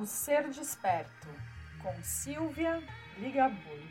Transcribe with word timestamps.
O 0.00 0.06
Ser 0.06 0.48
Desperto, 0.48 1.28
com 1.82 1.94
Silvia 2.02 2.82
Ligabui. 3.18 3.84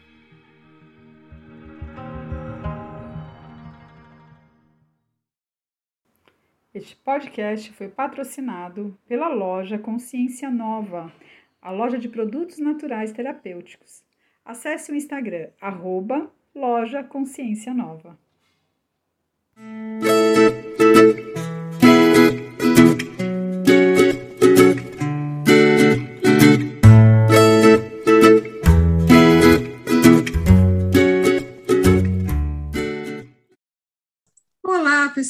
Este 6.74 6.96
podcast 6.96 7.72
foi 7.74 7.90
patrocinado 7.90 8.98
pela 9.08 9.28
loja 9.28 9.78
Consciência 9.78 10.50
Nova, 10.50 11.14
a 11.62 11.70
loja 11.70 12.00
de 12.00 12.10
produtos 12.10 12.58
naturais 12.58 13.12
terapêuticos. 13.12 14.04
Acesse 14.44 14.92
o 14.92 14.96
Instagram, 14.96 15.52
arroba 15.62 16.34
loja 16.56 17.04
Consciência 17.04 17.72
Nova. 17.72 18.18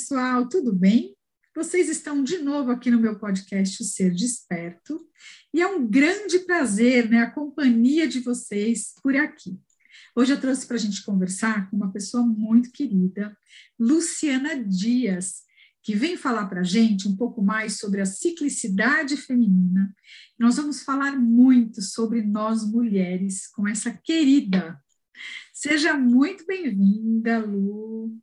Pessoal, 0.10 0.50
tudo 0.50 0.74
bem? 0.74 1.16
Vocês 1.56 1.88
estão 1.88 2.24
de 2.24 2.40
novo 2.40 2.72
aqui 2.72 2.90
no 2.90 3.00
meu 3.00 3.20
podcast 3.20 3.80
O 3.80 3.86
Ser 3.86 4.12
Desperto 4.12 5.00
e 5.54 5.62
é 5.62 5.68
um 5.68 5.88
grande 5.88 6.40
prazer, 6.40 7.08
né, 7.08 7.20
a 7.20 7.30
companhia 7.30 8.08
de 8.08 8.20
vocês 8.20 8.96
por 9.04 9.16
aqui. 9.16 9.60
Hoje 10.16 10.34
eu 10.34 10.42
trouxe 10.42 10.66
para 10.66 10.78
a 10.78 10.80
gente 10.80 11.06
conversar 11.06 11.70
com 11.70 11.78
uma 11.78 11.92
pessoa 11.92 12.26
muito 12.26 12.72
querida, 12.72 13.38
Luciana 13.80 14.56
Dias, 14.64 15.44
que 15.84 15.94
vem 15.94 16.18
falar 16.18 16.48
para 16.48 16.62
a 16.62 16.64
gente 16.64 17.08
um 17.08 17.16
pouco 17.16 17.44
mais 17.44 17.78
sobre 17.78 18.02
a 18.02 18.06
ciclicidade 18.06 19.16
feminina. 19.16 19.96
Nós 20.40 20.56
vamos 20.56 20.82
falar 20.82 21.16
muito 21.20 21.84
sobre 21.84 22.24
nós 22.24 22.66
mulheres 22.66 23.46
com 23.46 23.68
essa 23.68 23.94
querida. 23.94 24.82
Seja 25.54 25.96
muito 25.96 26.48
bem-vinda, 26.48 27.38
Lu. 27.46 28.20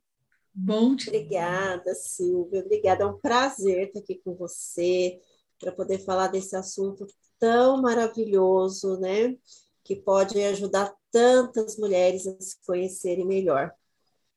Bom 0.59 0.95
te 0.95 1.09
Obrigada, 1.09 1.93
Silvia. 1.93 2.61
Obrigada. 2.61 3.03
É 3.03 3.05
um 3.05 3.19
prazer 3.19 3.87
estar 3.87 3.99
aqui 3.99 4.19
com 4.23 4.33
você 4.35 5.19
para 5.59 5.71
poder 5.71 5.99
falar 5.99 6.29
desse 6.29 6.55
assunto 6.55 7.05
tão 7.37 7.79
maravilhoso, 7.79 8.99
né? 8.99 9.37
Que 9.83 9.95
pode 9.95 10.41
ajudar 10.41 10.91
tantas 11.11 11.77
mulheres 11.77 12.25
a 12.25 12.41
se 12.41 12.55
conhecerem 12.65 13.23
melhor. 13.23 13.71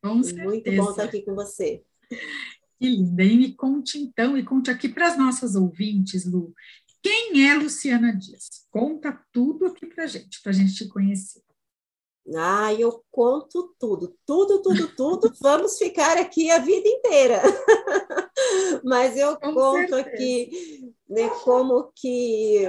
Com 0.02 0.22
certeza. 0.22 0.46
Muito 0.46 0.77
bom 0.77 0.90
estar 0.90 1.04
aqui 1.04 1.22
com 1.22 1.34
você. 1.34 1.82
Que 2.78 2.86
linda. 2.86 3.24
E 3.24 3.36
me 3.38 3.55
conte 3.55 3.98
então, 3.98 4.36
e 4.36 4.44
conte 4.44 4.70
aqui 4.70 4.90
para 4.90 5.08
as 5.08 5.16
nossas 5.16 5.56
ouvintes, 5.56 6.27
Lu, 6.27 6.55
quem 7.02 7.48
é 7.48 7.55
Luciana 7.55 8.14
Dias? 8.14 8.66
Conta 8.70 9.18
tudo 9.32 9.64
aqui 9.66 9.86
para 9.86 10.06
gente, 10.06 10.42
para 10.42 10.52
a 10.52 10.55
gente 10.55 10.74
te 10.74 10.86
conhecer. 10.86 11.42
Ah, 12.36 12.73
eu 12.75 13.03
conto 13.11 13.75
tudo, 13.78 14.14
tudo, 14.27 14.62
tudo, 14.62 14.89
tudo. 14.95 15.33
Vamos 15.41 15.78
ficar 15.78 16.17
aqui 16.17 16.50
a 16.50 16.59
vida 16.59 16.89
inteira. 16.89 17.42
Mas 18.84 19.17
eu 19.17 19.39
Com 19.39 19.55
conto 19.55 19.95
certeza. 19.95 20.00
aqui 20.00 20.95
né, 21.08 21.28
como 21.45 21.92
que 21.95 22.64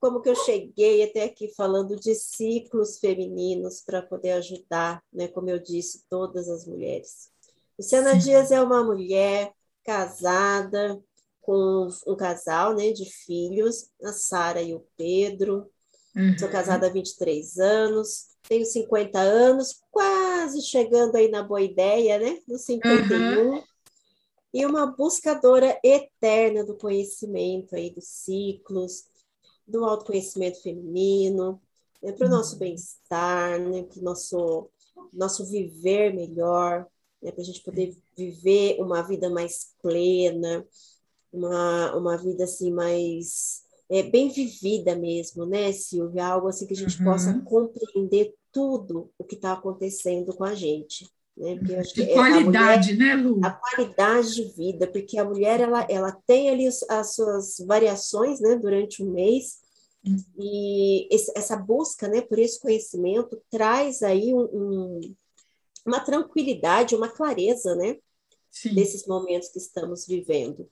como 0.00 0.20
que 0.20 0.28
eu 0.28 0.34
cheguei 0.34 1.02
até 1.02 1.24
aqui 1.24 1.48
falando 1.56 1.96
de 1.96 2.14
ciclos 2.14 2.98
femininos 2.98 3.80
para 3.80 4.02
poder 4.02 4.32
ajudar, 4.32 5.02
né, 5.10 5.28
como 5.28 5.48
eu 5.48 5.58
disse, 5.58 6.04
todas 6.10 6.46
as 6.46 6.66
mulheres. 6.66 7.30
Luciana 7.78 8.12
Sim. 8.12 8.18
Dias 8.18 8.52
é 8.52 8.60
uma 8.60 8.84
mulher 8.84 9.50
casada 9.82 11.02
com 11.40 11.88
um 12.06 12.16
casal, 12.16 12.74
né, 12.74 12.90
de 12.92 13.06
filhos, 13.06 13.90
a 14.02 14.12
Sara 14.12 14.60
e 14.60 14.74
o 14.74 14.86
Pedro. 14.94 15.70
Uhum. 16.16 16.38
Sou 16.38 16.48
casada 16.48 16.86
há 16.86 16.90
23 16.90 17.58
anos 17.58 18.34
tenho 18.48 18.64
50 18.64 19.18
anos, 19.18 19.82
quase 19.90 20.60
chegando 20.62 21.16
aí 21.16 21.28
na 21.28 21.42
boa 21.42 21.62
ideia, 21.62 22.18
né? 22.18 22.38
Nos 22.46 22.62
51. 22.62 23.52
Uhum. 23.52 23.62
E 24.52 24.64
uma 24.66 24.86
buscadora 24.86 25.78
eterna 25.82 26.64
do 26.64 26.76
conhecimento 26.76 27.74
aí, 27.74 27.90
dos 27.90 28.06
ciclos, 28.06 29.06
do 29.66 29.84
autoconhecimento 29.84 30.62
feminino, 30.62 31.60
né, 32.00 32.12
para 32.12 32.26
o 32.26 32.30
uhum. 32.30 32.36
nosso 32.36 32.56
bem-estar, 32.56 33.58
né, 33.58 33.82
para 33.82 33.98
o 33.98 34.04
nosso, 34.04 34.68
nosso 35.12 35.44
viver 35.46 36.14
melhor, 36.14 36.86
né, 37.20 37.32
para 37.32 37.42
a 37.42 37.44
gente 37.44 37.62
poder 37.62 37.96
viver 38.16 38.76
uma 38.78 39.02
vida 39.02 39.28
mais 39.28 39.74
plena, 39.82 40.64
uma, 41.32 41.96
uma 41.96 42.16
vida 42.16 42.44
assim 42.44 42.70
mais 42.70 43.63
é, 43.94 44.02
bem 44.02 44.28
vivida 44.28 44.96
mesmo, 44.96 45.46
né, 45.46 45.70
Silvia? 45.72 46.26
Algo 46.26 46.48
assim 46.48 46.66
que 46.66 46.74
a 46.74 46.76
gente 46.76 46.98
uhum. 46.98 47.04
possa 47.04 47.40
compreender 47.40 48.34
tudo 48.50 49.10
o 49.16 49.22
que 49.22 49.36
está 49.36 49.52
acontecendo 49.52 50.34
com 50.34 50.42
a 50.42 50.54
gente. 50.54 51.08
Né? 51.36 51.58
Que 51.94 52.02
é 52.02 52.14
qualidade, 52.14 52.92
mulher, 52.94 53.16
né, 53.16 53.22
Lu? 53.22 53.40
A 53.44 53.50
qualidade 53.50 54.34
de 54.34 54.44
vida, 54.56 54.86
porque 54.88 55.16
a 55.18 55.24
mulher 55.24 55.60
ela, 55.60 55.86
ela 55.88 56.12
tem 56.26 56.50
ali 56.50 56.66
as 56.66 57.14
suas 57.14 57.56
variações 57.66 58.40
né, 58.40 58.56
durante 58.56 59.02
o 59.02 59.10
mês, 59.10 59.58
uhum. 60.04 60.16
e 60.38 61.14
esse, 61.14 61.32
essa 61.36 61.56
busca 61.56 62.08
né, 62.08 62.20
por 62.20 62.38
esse 62.38 62.60
conhecimento 62.60 63.40
traz 63.48 64.02
aí 64.02 64.34
um, 64.34 64.42
um, 64.52 65.00
uma 65.86 66.00
tranquilidade, 66.00 66.96
uma 66.96 67.08
clareza 67.08 67.76
né, 67.76 67.96
desses 68.72 69.06
momentos 69.06 69.48
que 69.48 69.58
estamos 69.58 70.04
vivendo. 70.06 70.68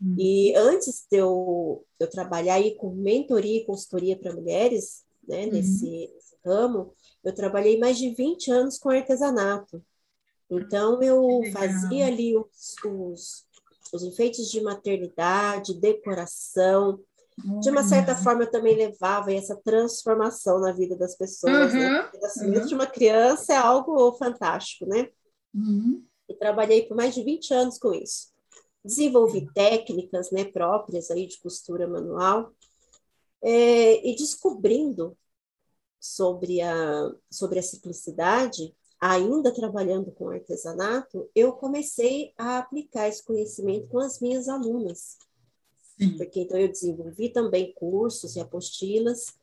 Uhum. 0.00 0.14
E 0.18 0.54
antes 0.54 1.06
de 1.10 1.18
eu, 1.18 1.84
eu 1.98 2.08
trabalhar 2.08 2.54
aí 2.54 2.76
com 2.76 2.90
mentoria 2.90 3.58
e 3.58 3.64
consultoria 3.64 4.16
para 4.16 4.32
mulheres, 4.32 5.04
né, 5.26 5.44
uhum. 5.44 5.52
nesse, 5.52 6.10
nesse 6.14 6.36
ramo, 6.44 6.94
eu 7.24 7.34
trabalhei 7.34 7.78
mais 7.78 7.98
de 7.98 8.10
20 8.10 8.50
anos 8.50 8.78
com 8.78 8.90
artesanato. 8.90 9.82
Então, 10.50 11.02
eu 11.02 11.42
fazia 11.52 12.06
ali 12.06 12.34
os, 12.34 12.74
os, 12.84 13.46
os, 13.92 14.02
enfeites 14.02 14.50
de 14.50 14.62
maternidade, 14.62 15.78
decoração. 15.78 17.00
De 17.60 17.70
uma 17.70 17.84
certa 17.84 18.16
forma, 18.16 18.44
eu 18.44 18.50
também 18.50 18.74
levava 18.74 19.32
essa 19.32 19.54
transformação 19.56 20.58
na 20.58 20.72
vida 20.72 20.96
das 20.96 21.16
pessoas. 21.16 21.72
Uhum, 21.72 21.78
né? 21.78 22.10
O 22.14 22.20
nascimento 22.20 22.62
uhum. 22.62 22.66
de 22.66 22.74
uma 22.74 22.86
criança 22.86 23.52
é 23.52 23.56
algo 23.56 24.10
fantástico, 24.14 24.86
né? 24.86 25.08
Uhum. 25.54 26.02
E 26.28 26.34
trabalhei 26.34 26.86
por 26.86 26.96
mais 26.96 27.14
de 27.14 27.22
20 27.22 27.52
anos 27.52 27.78
com 27.78 27.92
isso 27.92 28.28
desenvolvi 28.84 29.50
técnicas 29.52 30.30
né, 30.30 30.44
próprias 30.44 31.10
aí 31.10 31.26
de 31.26 31.38
costura 31.38 31.86
manual 31.86 32.52
é, 33.42 34.06
e 34.08 34.16
descobrindo 34.16 35.16
sobre 36.00 36.60
a, 36.60 37.12
sobre 37.30 37.58
a 37.58 37.62
simplicidade, 37.62 38.74
ainda 39.00 39.54
trabalhando 39.54 40.10
com 40.12 40.30
artesanato, 40.30 41.28
eu 41.34 41.52
comecei 41.52 42.32
a 42.36 42.58
aplicar 42.58 43.08
esse 43.08 43.24
conhecimento 43.24 43.88
com 43.88 43.98
as 43.98 44.20
minhas 44.20 44.48
alunas. 44.48 45.16
Sim. 45.98 46.16
Porque 46.16 46.40
então 46.40 46.58
eu 46.58 46.68
desenvolvi 46.68 47.28
também 47.30 47.72
cursos 47.74 48.36
e 48.36 48.40
apostilas, 48.40 49.34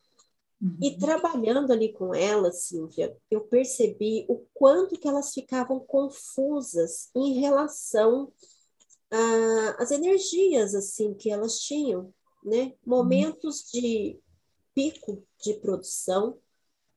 uhum. 0.61 0.77
e 0.81 0.97
trabalhando 0.97 1.71
ali 1.71 1.91
com 1.91 2.13
elas, 2.13 2.63
Silvia, 2.63 3.15
eu 3.29 3.41
percebi 3.41 4.25
o 4.29 4.45
quanto 4.53 4.97
que 4.97 5.07
elas 5.07 5.33
ficavam 5.33 5.79
confusas 5.79 7.09
em 7.15 7.39
relação 7.39 8.31
as 9.77 9.91
energias 9.91 10.75
assim 10.75 11.13
que 11.13 11.29
elas 11.29 11.59
tinham, 11.59 12.13
né? 12.43 12.73
Momentos 12.85 13.69
de 13.71 14.19
pico 14.73 15.23
de 15.41 15.53
produção, 15.55 16.37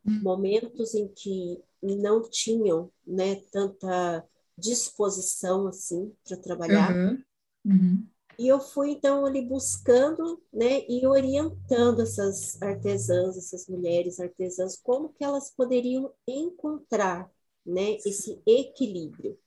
hum. 0.05 0.21
momentos 0.23 0.95
em 0.95 1.09
que 1.09 1.63
não 1.81 2.29
tinham, 2.29 2.91
né, 3.07 3.37
tanta 3.53 4.27
disposição 4.57 5.69
assim 5.69 6.13
para 6.25 6.37
trabalhar. 6.37 6.95
Uhum. 6.95 7.23
Uhum. 7.65 8.09
E 8.39 8.47
eu 8.47 8.61
fui 8.61 8.91
então 8.91 9.25
ali 9.27 9.43
buscando, 9.43 10.41
né, 10.53 10.85
e 10.89 11.07
orientando 11.07 12.03
essas 12.03 12.61
artesãs, 12.63 13.37
essas 13.37 13.67
mulheres 13.67 14.21
artesãs, 14.21 14.77
como 14.77 15.09
que 15.11 15.25
elas 15.25 15.51
poderiam 15.51 16.13
encontrar, 16.27 17.31
né, 17.65 17.97
esse 18.07 18.41
equilíbrio. 18.47 19.39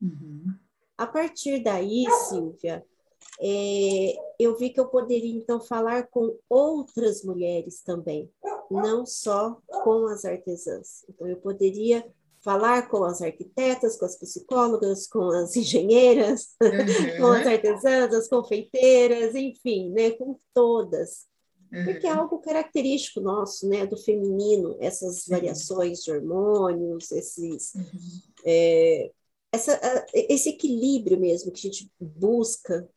Uhum. 0.00 0.53
A 0.96 1.06
partir 1.06 1.62
daí, 1.62 2.04
Silvia, 2.28 2.84
é, 3.40 4.14
eu 4.38 4.56
vi 4.56 4.70
que 4.70 4.78
eu 4.78 4.86
poderia 4.88 5.36
então 5.36 5.60
falar 5.60 6.06
com 6.08 6.36
outras 6.48 7.24
mulheres 7.24 7.82
também, 7.82 8.30
não 8.70 9.04
só 9.04 9.58
com 9.82 10.06
as 10.06 10.24
artesãs. 10.24 11.04
Então, 11.08 11.26
eu 11.26 11.36
poderia 11.38 12.04
falar 12.44 12.88
com 12.88 13.02
as 13.04 13.22
arquitetas, 13.22 13.96
com 13.96 14.04
as 14.04 14.16
psicólogas, 14.16 15.06
com 15.06 15.30
as 15.30 15.56
engenheiras, 15.56 16.54
uhum. 16.62 16.68
com 17.18 17.26
as 17.32 17.46
artesãs, 17.46 18.14
as 18.14 18.28
confeiteiras, 18.28 19.34
enfim, 19.34 19.90
né, 19.90 20.10
com 20.10 20.38
todas. 20.52 21.26
Uhum. 21.72 21.84
Porque 21.86 22.06
é 22.06 22.10
algo 22.10 22.38
característico 22.38 23.20
nosso, 23.20 23.66
né, 23.66 23.86
do 23.86 23.96
feminino, 23.96 24.76
essas 24.78 25.26
variações 25.26 26.04
de 26.04 26.12
hormônios, 26.12 27.10
esses 27.10 27.74
uhum. 27.74 28.20
é, 28.44 29.10
essa, 29.54 30.06
esse 30.12 30.48
equilíbrio 30.48 31.18
mesmo 31.18 31.52
que 31.52 31.66
a 31.66 31.70
gente 31.70 31.90
busca, 31.98 32.88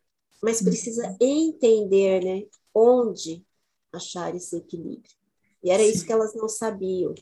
mas 0.41 0.61
precisa 0.61 1.07
uhum. 1.07 1.17
entender, 1.19 2.23
né, 2.23 2.47
onde 2.73 3.45
achar 3.91 4.35
esse 4.35 4.55
equilíbrio. 4.57 5.15
E 5.63 5.69
era 5.69 5.83
Sim. 5.83 5.89
isso 5.89 6.05
que 6.05 6.11
elas 6.11 6.35
não 6.35 6.49
sabiam. 6.49 7.13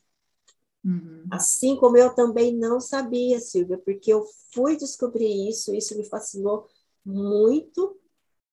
Uhum. 0.84 1.26
Assim 1.32 1.76
como 1.76 1.98
eu 1.98 2.14
também 2.14 2.56
não 2.56 2.80
sabia, 2.80 3.40
Silvia, 3.40 3.78
porque 3.78 4.12
eu 4.14 4.26
fui 4.54 4.78
descobrir 4.78 5.50
isso, 5.50 5.74
isso 5.74 5.98
me 5.98 6.04
fascinou 6.04 6.68
muito, 7.04 7.98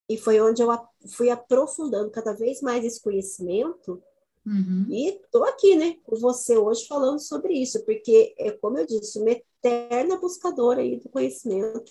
e 0.08 0.17
foi 0.17 0.40
onde 0.40 0.62
eu 0.62 0.69
fui 1.08 1.31
aprofundando 1.31 2.11
cada 2.11 2.32
vez 2.32 2.61
mais 2.61 2.84
esse 2.84 3.00
conhecimento. 3.00 4.02
Uhum. 4.44 4.87
E 4.88 5.08
estou 5.11 5.44
aqui, 5.44 5.76
né, 5.76 5.96
com 6.05 6.17
você 6.17 6.56
hoje 6.56 6.87
falando 6.87 7.20
sobre 7.20 7.55
isso, 7.55 7.84
porque, 7.84 8.34
é 8.37 8.50
como 8.50 8.79
eu 8.79 8.87
disse, 8.87 9.20
eterna 9.62 10.16
buscadora 10.16 10.80
aí 10.80 10.98
do 10.98 11.08
conhecimento 11.08 11.84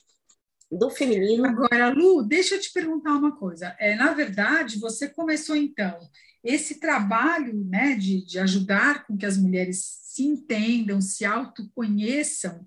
do 0.72 0.90
feminino. 0.90 1.46
Agora, 1.46 1.90
Lu, 1.90 2.24
deixa 2.24 2.56
eu 2.56 2.62
te 2.62 2.72
perguntar 2.72 3.14
uma 3.14 3.36
coisa. 3.36 3.76
É, 3.80 3.96
na 3.96 4.14
verdade, 4.14 4.80
você 4.80 5.10
começou 5.10 5.56
então 5.56 6.00
esse 6.44 6.80
trabalho 6.80 7.54
né, 7.66 7.96
de, 7.96 8.26
de 8.26 8.40
ajudar 8.40 9.06
com 9.06 9.16
que 9.16 9.26
as 9.26 9.38
mulheres 9.38 10.00
se 10.02 10.24
entendam, 10.24 11.00
se 11.00 11.24
autoconheçam, 11.24 12.66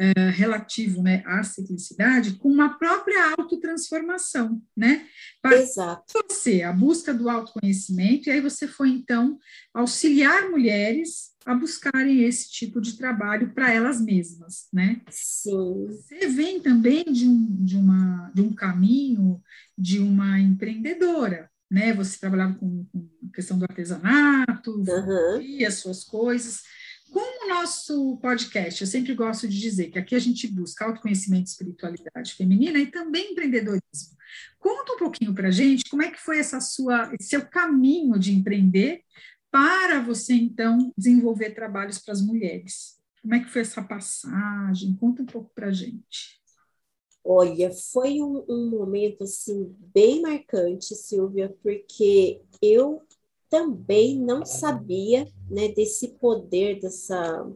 uh, 0.00 0.30
relativo 0.30 1.02
né, 1.02 1.22
à 1.26 1.42
ciclicidade, 1.42 2.34
com 2.34 2.48
uma 2.48 2.78
própria 2.78 3.34
autotransformação, 3.38 4.60
né? 4.76 5.06
Para 5.42 5.56
Exato. 5.56 6.04
você, 6.28 6.62
a 6.62 6.72
busca 6.72 7.12
do 7.12 7.28
autoconhecimento, 7.28 8.28
e 8.28 8.32
aí 8.32 8.40
você 8.40 8.66
foi, 8.68 8.90
então, 8.90 9.38
auxiliar 9.74 10.48
mulheres 10.50 11.34
a 11.44 11.54
buscarem 11.54 12.24
esse 12.24 12.50
tipo 12.50 12.80
de 12.80 12.96
trabalho 12.96 13.54
para 13.54 13.72
elas 13.72 14.00
mesmas, 14.00 14.66
né? 14.72 15.00
Sim. 15.08 15.86
Você 15.86 16.26
vem 16.26 16.60
também 16.60 17.04
de 17.04 17.28
um, 17.28 17.64
de, 17.64 17.76
uma, 17.76 18.32
de 18.34 18.42
um 18.42 18.52
caminho 18.52 19.40
de 19.78 20.00
uma 20.00 20.40
empreendedora, 20.40 21.48
né? 21.70 21.94
Você 21.94 22.18
trabalhava 22.18 22.54
com, 22.54 22.84
com 22.86 23.08
questão 23.32 23.56
do 23.56 23.64
artesanato, 23.64 24.72
uhum. 24.72 25.66
as 25.66 25.74
suas 25.74 26.02
coisas. 26.02 26.62
Como 27.10 27.44
o 27.44 27.48
nosso 27.48 28.16
podcast, 28.18 28.80
eu 28.80 28.86
sempre 28.86 29.14
gosto 29.14 29.48
de 29.48 29.60
dizer 29.60 29.90
que 29.90 29.98
aqui 29.98 30.14
a 30.14 30.18
gente 30.18 30.46
busca 30.48 30.84
autoconhecimento 30.84 31.48
espiritualidade 31.48 32.34
feminina 32.34 32.78
e 32.78 32.86
também 32.86 33.32
empreendedorismo. 33.32 34.16
Conta 34.58 34.92
um 34.92 34.98
pouquinho 34.98 35.34
para 35.34 35.48
a 35.48 35.52
gente 35.52 35.88
como 35.88 36.02
é 36.02 36.10
que 36.10 36.20
foi 36.20 36.38
essa 36.38 36.60
sua, 36.60 37.12
esse 37.18 37.30
seu 37.30 37.46
caminho 37.46 38.18
de 38.18 38.32
empreender 38.32 39.02
para 39.50 40.02
você, 40.02 40.34
então, 40.34 40.92
desenvolver 40.96 41.50
trabalhos 41.50 41.98
para 41.98 42.12
as 42.12 42.20
mulheres. 42.20 42.96
Como 43.22 43.34
é 43.34 43.40
que 43.40 43.50
foi 43.50 43.62
essa 43.62 43.82
passagem? 43.82 44.94
Conta 44.96 45.22
um 45.22 45.26
pouco 45.26 45.50
para 45.54 45.72
gente. 45.72 46.40
Olha, 47.24 47.72
foi 47.72 48.20
um, 48.22 48.44
um 48.48 48.70
momento, 48.70 49.24
assim, 49.24 49.74
bem 49.92 50.20
marcante, 50.22 50.94
Silvia, 50.94 51.54
porque 51.62 52.40
eu 52.62 53.02
também 53.48 54.18
não 54.18 54.44
sabia 54.44 55.28
né, 55.50 55.68
desse 55.68 56.08
poder 56.08 56.80
dessa, 56.80 57.46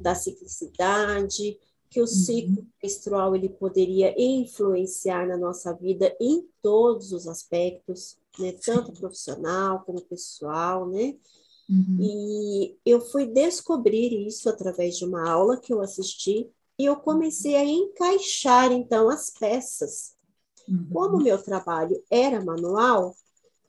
da 0.00 0.14
ciclicidade, 0.14 1.58
que 1.90 2.00
o 2.00 2.02
uhum. 2.02 2.06
ciclo 2.06 2.66
menstrual 2.82 3.34
ele 3.34 3.48
poderia 3.48 4.14
influenciar 4.16 5.26
na 5.26 5.36
nossa 5.36 5.72
vida 5.72 6.14
em 6.20 6.46
todos 6.60 7.12
os 7.12 7.26
aspectos, 7.26 8.18
né, 8.38 8.52
tanto 8.64 8.92
profissional 8.92 9.82
como 9.84 10.00
pessoal, 10.02 10.88
né? 10.88 11.16
Uhum. 11.68 11.98
E 12.00 12.78
eu 12.84 13.00
fui 13.00 13.26
descobrir 13.26 14.26
isso 14.26 14.48
através 14.48 14.96
de 14.96 15.04
uma 15.04 15.28
aula 15.28 15.58
que 15.58 15.72
eu 15.72 15.80
assisti 15.80 16.50
e 16.78 16.84
eu 16.84 16.96
comecei 16.96 17.56
a 17.56 17.64
encaixar 17.64 18.72
então 18.72 19.10
as 19.10 19.30
peças. 19.30 20.14
Uhum. 20.68 20.88
Como 20.90 21.16
o 21.16 21.22
meu 21.22 21.42
trabalho 21.42 22.02
era 22.10 22.42
manual, 22.42 23.14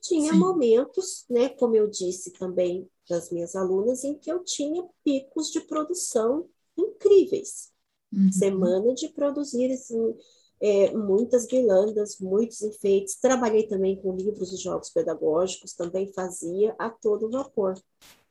tinha 0.01 0.33
Sim. 0.33 0.39
momentos, 0.39 1.25
né, 1.29 1.49
como 1.49 1.75
eu 1.75 1.87
disse 1.87 2.31
também 2.31 2.89
das 3.09 3.31
minhas 3.31 3.55
alunas, 3.55 4.03
em 4.03 4.15
que 4.15 4.31
eu 4.31 4.43
tinha 4.43 4.87
picos 5.03 5.51
de 5.51 5.61
produção 5.61 6.47
incríveis. 6.77 7.71
Uhum. 8.11 8.31
Semana 8.31 8.93
de 8.93 9.09
produzir 9.09 9.71
assim, 9.71 10.15
é, 10.59 10.91
muitas 10.95 11.45
guirlandas, 11.45 12.19
muitos 12.19 12.61
enfeites. 12.61 13.19
Trabalhei 13.19 13.67
também 13.67 13.95
com 13.95 14.15
livros 14.15 14.53
e 14.53 14.57
jogos 14.57 14.89
pedagógicos, 14.89 15.73
também 15.73 16.11
fazia 16.13 16.75
a 16.77 16.89
todo 16.89 17.29
vapor. 17.29 17.75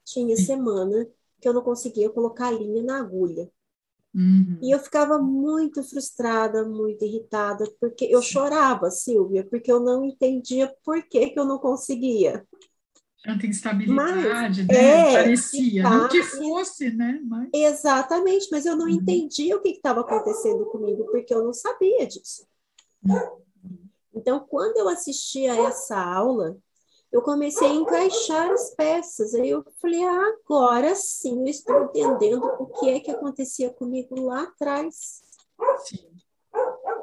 Tinha 0.04 0.36
semana 0.36 1.08
que 1.40 1.48
eu 1.48 1.52
não 1.52 1.62
conseguia 1.62 2.10
colocar 2.10 2.50
linha 2.50 2.82
na 2.82 3.00
agulha. 3.00 3.50
Uhum. 4.18 4.58
E 4.60 4.74
eu 4.74 4.80
ficava 4.80 5.16
muito 5.16 5.80
frustrada, 5.84 6.64
muito 6.64 7.04
irritada, 7.04 7.64
porque 7.80 8.04
eu 8.04 8.20
chorava, 8.20 8.90
Silvia, 8.90 9.46
porque 9.48 9.70
eu 9.70 9.78
não 9.78 10.04
entendia 10.04 10.74
por 10.84 11.00
que, 11.04 11.30
que 11.30 11.38
eu 11.38 11.44
não 11.44 11.56
conseguia. 11.56 12.44
Tanta 13.22 13.46
instabilidade, 13.46 14.64
mas, 14.64 14.66
né? 14.66 14.74
É, 14.74 15.12
Parecia, 15.22 15.82
tá, 15.84 15.90
não 15.90 16.08
que 16.08 16.22
fosse, 16.24 16.90
né? 16.90 17.20
Mas... 17.24 17.48
Exatamente, 17.54 18.48
mas 18.50 18.66
eu 18.66 18.74
não 18.74 18.86
uhum. 18.86 18.92
entendia 18.92 19.56
o 19.56 19.60
que 19.60 19.68
estava 19.68 20.00
acontecendo 20.00 20.66
comigo, 20.66 21.04
porque 21.12 21.32
eu 21.32 21.44
não 21.44 21.52
sabia 21.52 22.04
disso. 22.04 22.44
Uhum. 23.04 23.38
Então, 24.12 24.44
quando 24.48 24.78
eu 24.78 24.88
assistia 24.88 25.52
a 25.52 25.68
essa 25.68 25.96
aula, 25.96 26.56
eu 27.10 27.22
comecei 27.22 27.68
a 27.68 27.74
encaixar 27.74 28.50
as 28.50 28.70
peças. 28.74 29.34
Aí 29.34 29.50
eu 29.50 29.64
falei, 29.80 30.02
ah, 30.04 30.34
agora 30.44 30.94
sim 30.94 31.40
eu 31.40 31.46
estou 31.46 31.84
entendendo 31.84 32.44
o 32.44 32.66
que 32.66 32.90
é 32.90 33.00
que 33.00 33.10
acontecia 33.10 33.70
comigo 33.70 34.20
lá 34.20 34.42
atrás. 34.42 35.22
Sim. 35.84 36.08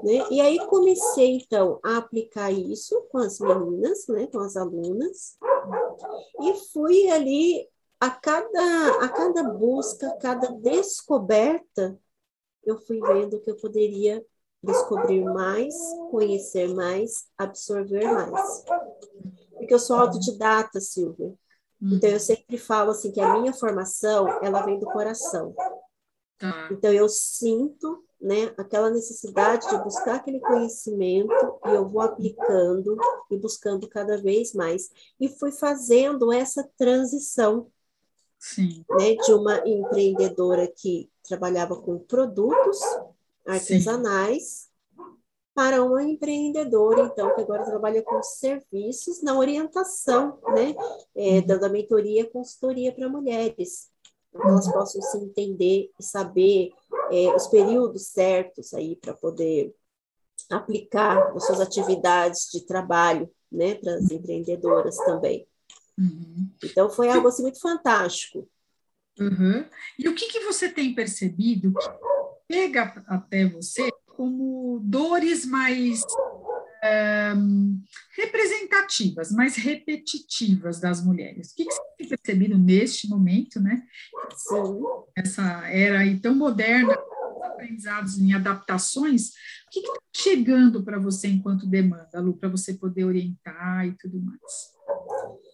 Né? 0.03 0.23
E 0.29 0.41
aí 0.41 0.63
comecei, 0.67 1.37
então, 1.37 1.79
a 1.83 1.97
aplicar 1.97 2.51
isso 2.51 3.01
com 3.11 3.17
as 3.17 3.39
meninas, 3.39 4.07
né, 4.07 4.27
com 4.27 4.39
as 4.39 4.55
alunas, 4.55 5.37
e 6.41 6.53
fui 6.71 7.09
ali, 7.09 7.67
a 7.99 8.11
cada, 8.11 9.03
a 9.03 9.09
cada 9.09 9.43
busca, 9.43 10.07
a 10.09 10.17
cada 10.17 10.51
descoberta, 10.51 11.97
eu 12.63 12.77
fui 12.77 12.99
vendo 12.99 13.39
que 13.39 13.49
eu 13.49 13.55
poderia 13.55 14.23
descobrir 14.61 15.23
mais, 15.23 15.75
conhecer 16.11 16.67
mais, 16.73 17.27
absorver 17.37 18.05
mais 18.05 18.63
porque 19.65 19.73
eu 19.73 19.79
sou 19.79 19.97
autodidata, 19.97 20.79
Silvia. 20.79 21.33
Então, 21.81 22.09
eu 22.09 22.19
sempre 22.19 22.57
falo 22.57 22.91
assim 22.91 23.11
que 23.11 23.19
a 23.19 23.33
minha 23.33 23.51
formação, 23.51 24.27
ela 24.43 24.63
vem 24.63 24.79
do 24.79 24.85
coração. 24.85 25.53
Tá. 26.37 26.69
Então, 26.71 26.91
eu 26.91 27.09
sinto 27.09 28.03
né, 28.21 28.53
aquela 28.57 28.89
necessidade 28.89 29.67
de 29.67 29.77
buscar 29.83 30.15
aquele 30.15 30.39
conhecimento 30.39 31.33
e 31.65 31.69
eu 31.69 31.89
vou 31.89 32.01
aplicando 32.01 32.97
e 33.29 33.37
buscando 33.37 33.87
cada 33.89 34.17
vez 34.21 34.53
mais. 34.53 34.89
E 35.19 35.27
fui 35.27 35.51
fazendo 35.51 36.31
essa 36.31 36.67
transição 36.77 37.69
né, 38.57 39.15
de 39.15 39.33
uma 39.33 39.67
empreendedora 39.67 40.67
que 40.67 41.11
trabalhava 41.23 41.75
com 41.75 41.99
produtos 41.99 42.79
artesanais 43.45 44.69
para 45.55 45.81
uma 45.81 46.03
empreendedora, 46.03 47.03
então, 47.05 47.33
que 47.33 47.39
agora 47.39 47.63
trabalha 47.63 48.03
com 48.03 48.21
serviços 48.21 49.23
na 49.23 49.37
orientação, 49.37 50.37
né, 50.53 50.75
é, 51.15 51.39
uhum. 51.39 51.45
dando 51.47 51.63
a 51.63 51.69
mentoria 51.69 52.23
e 52.23 52.29
consultoria 52.29 52.91
para 52.93 53.07
mulheres, 53.07 53.89
para 54.33 54.41
que 54.41 54.47
elas 54.49 54.69
possam 54.69 55.01
se 55.01 55.17
entender 55.17 55.89
e 55.97 56.03
saber 56.03 56.71
é, 57.09 57.33
os 57.33 57.47
períodos 57.47 58.07
certos 58.07 58.73
aí 58.73 58.97
para 58.97 59.13
poder 59.13 59.73
aplicar 60.51 61.33
as 61.33 61.45
suas 61.45 61.61
atividades 61.61 62.49
de 62.51 62.65
trabalho, 62.65 63.31
né, 63.49 63.75
para 63.75 63.95
as 63.95 64.11
empreendedoras 64.11 64.97
também. 64.97 65.47
Uhum. 65.97 66.49
Então, 66.65 66.89
foi 66.89 67.09
algo 67.09 67.29
assim 67.29 67.43
muito 67.43 67.61
fantástico. 67.61 68.45
Uhum. 69.17 69.65
E 69.97 70.09
o 70.09 70.13
que, 70.13 70.27
que 70.27 70.41
você 70.41 70.67
tem 70.67 70.93
percebido 70.93 71.73
que 71.73 72.53
chega 72.53 73.05
até 73.07 73.45
você 73.47 73.89
como 74.15 74.79
dores 74.83 75.45
mais 75.45 76.01
um, 77.35 77.81
representativas, 78.15 79.31
mais 79.31 79.55
repetitivas 79.55 80.79
das 80.79 81.03
mulheres. 81.03 81.51
O 81.51 81.55
que, 81.55 81.65
que 81.65 81.73
você 81.73 81.81
tem 81.97 82.07
percebido 82.09 82.57
neste 82.57 83.09
momento, 83.09 83.59
né? 83.59 83.83
Essa 85.17 85.67
era 85.67 85.99
aí 85.99 86.19
tão 86.19 86.35
moderna, 86.35 86.97
aprendizados 87.43 88.17
em 88.17 88.33
adaptações, 88.33 89.29
o 89.29 89.71
que 89.71 89.79
está 89.79 89.93
chegando 90.15 90.83
para 90.83 90.99
você 90.99 91.27
enquanto 91.27 91.67
demanda, 91.67 92.19
Lu, 92.19 92.37
para 92.37 92.49
você 92.49 92.73
poder 92.73 93.05
orientar 93.05 93.87
e 93.87 93.97
tudo 93.97 94.21
mais? 94.21 94.75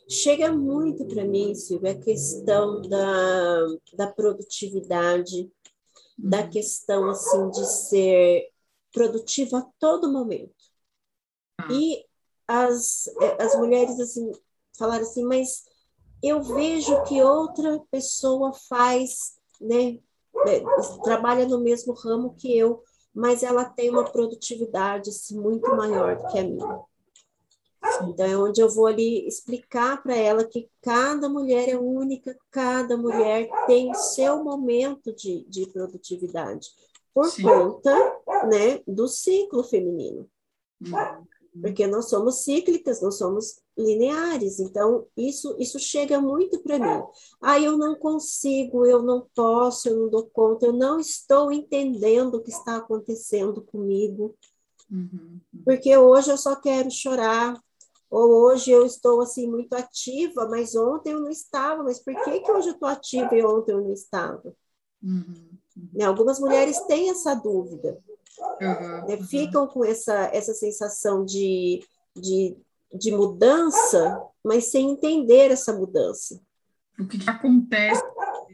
Chega 0.10 0.51
muito 0.51 1.06
para 1.06 1.24
mim, 1.24 1.56
Silvia, 1.56 1.91
a 1.91 2.00
questão 2.00 2.82
da, 2.82 3.65
da 3.98 4.08
produtividade, 4.08 5.50
da 6.18 6.41
uhum. 6.41 6.50
questão 6.50 7.10
assim 7.10 7.50
de 7.50 7.65
ser 7.65 8.50
produtiva 8.91 9.60
a 9.60 9.67
todo 9.79 10.12
momento. 10.12 10.53
Ah. 11.60 11.67
E 11.71 12.05
as, 12.48 13.10
as 13.39 13.55
mulheres 13.55 14.00
assim 14.00 14.31
falaram 14.77 15.03
assim, 15.03 15.24
mas 15.24 15.63
eu 16.24 16.41
vejo 16.41 17.03
que 17.03 17.21
outra 17.21 17.79
pessoa 17.89 18.53
faz, 18.53 19.36
né, 19.60 20.00
é, 20.48 20.63
trabalha 21.03 21.48
no 21.48 21.60
mesmo 21.60 21.93
ramo 21.93 22.36
que 22.36 22.57
eu, 22.57 22.83
mas 23.13 23.43
ela 23.43 23.65
tem 23.65 23.89
uma 23.89 24.10
produtividade 24.10 25.10
assim, 25.10 25.39
muito 25.39 25.69
maior 25.75 26.17
do 26.17 26.27
que 26.27 26.39
a 26.39 26.43
minha. 26.43 26.81
Então, 28.07 28.25
é 28.25 28.38
onde 28.38 28.62
eu 28.62 28.69
vou 28.69 28.86
ali 28.86 29.27
explicar 29.27 30.01
para 30.01 30.15
ela 30.15 30.45
que 30.45 30.69
cada 30.81 31.27
mulher 31.27 31.67
é 31.69 31.77
única, 31.77 32.38
cada 32.51 32.95
mulher 32.95 33.50
tem 33.65 33.93
seu 33.93 34.43
momento 34.43 35.13
de, 35.15 35.43
de 35.50 35.67
produtividade, 35.67 36.69
por 37.13 37.30
Sim. 37.30 37.44
conta 37.44 38.20
né, 38.48 38.82
do 38.88 39.08
ciclo 39.08 39.63
feminino. 39.63 40.30
Uhum. 40.82 41.25
Porque 41.62 41.86
nós 41.86 42.10
somos 42.10 42.44
cíclicas, 42.44 43.01
nós 43.01 43.18
somos 43.18 43.62
lineares, 43.77 44.60
então 44.60 45.06
isso, 45.18 45.56
isso 45.60 45.77
chega 45.80 46.20
muito 46.22 46.60
para 46.60 46.80
mim. 46.80 47.03
Ah, 47.41 47.60
eu 47.60 47.77
não 47.77 47.96
consigo, 47.96 48.86
eu 48.86 49.01
não 49.01 49.27
posso, 49.36 49.89
eu 49.89 50.00
não 50.00 50.10
dou 50.10 50.30
conta, 50.32 50.68
eu 50.68 50.74
não 50.74 51.00
estou 51.00 51.51
entendendo 51.51 52.36
o 52.36 52.41
que 52.41 52.51
está 52.51 52.77
acontecendo 52.77 53.62
comigo. 53.62 54.36
Uhum. 54.89 55.41
Porque 55.65 55.96
hoje 55.98 56.32
eu 56.32 56.38
só 56.38 56.56
quero 56.56 56.89
chorar, 56.89 57.62
ou 58.10 58.46
hoje 58.46 58.72
eu 58.72 58.86
estou 58.86 59.22
assim 59.22 59.50
muito 59.50 59.74
ativa, 59.74 60.48
mas 60.48 60.75
ontem 60.75 61.12
eu 61.12 61.20
não 61.20 61.30
estava. 61.30 61.84
Mas 61.84 62.00
por 62.00 62.13
que, 62.24 62.39
que 62.39 62.51
hoje 62.51 62.70
eu 62.70 62.74
estou 62.74 62.88
ativa 62.88 63.36
e 63.36 63.44
ontem 63.44 63.74
eu 63.74 63.82
não 63.82 63.94
estava? 63.94 64.53
Uhum. 65.03 65.50
Né, 65.94 66.06
algumas 66.06 66.40
mulheres 66.40 66.80
têm 66.82 67.10
essa 67.10 67.34
dúvida, 67.34 67.98
uhum. 68.62 69.08
né? 69.08 69.18
ficam 69.30 69.68
com 69.68 69.86
essa, 69.86 70.30
essa 70.34 70.54
sensação 70.54 71.24
de, 71.24 71.84
de, 72.16 72.58
de 72.94 73.12
mudança, 73.12 74.22
mas 74.44 74.72
sem 74.72 74.92
entender 74.92 75.51
essa 75.51 75.74
mudança. 75.74 76.42
O 77.00 77.08
que, 77.08 77.18
que 77.18 77.30
acontece? 77.30 78.04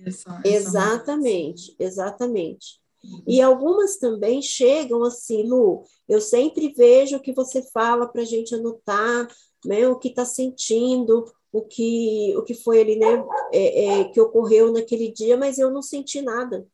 Essa, 0.05 0.41
exatamente, 0.45 1.75
essa 1.79 2.03
exatamente. 2.03 2.79
E 3.25 3.41
algumas 3.41 3.97
também 3.97 4.41
chegam 4.41 5.03
assim, 5.03 5.43
Lu, 5.43 5.83
eu 6.07 6.19
sempre 6.19 6.73
vejo 6.75 7.17
o 7.17 7.19
que 7.19 7.33
você 7.33 7.61
fala 7.71 8.07
para 8.07 8.21
a 8.21 8.25
gente 8.25 8.55
anotar, 8.55 9.27
né, 9.65 9.87
o 9.87 9.97
que 9.97 10.09
está 10.09 10.25
sentindo, 10.25 11.25
o 11.51 11.61
que, 11.61 12.33
o 12.37 12.43
que 12.43 12.53
foi 12.53 12.81
ali, 12.81 12.97
né, 12.97 13.23
é, 13.53 13.85
é, 13.85 14.03
que 14.05 14.19
ocorreu 14.19 14.71
naquele 14.71 15.11
dia, 15.11 15.37
mas 15.37 15.57
eu 15.57 15.71
não 15.71 15.81
senti 15.81 16.21
nada. 16.21 16.67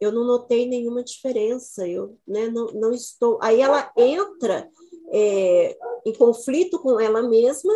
Eu 0.00 0.12
não 0.12 0.24
notei 0.24 0.68
nenhuma 0.68 1.02
diferença, 1.02 1.86
eu 1.86 2.18
né, 2.26 2.48
não, 2.48 2.66
não 2.66 2.92
estou. 2.92 3.38
Aí 3.40 3.60
ela 3.60 3.92
entra 3.96 4.68
é, 5.12 5.76
em 6.04 6.12
conflito 6.14 6.78
com 6.80 6.98
ela 6.98 7.22
mesma, 7.22 7.72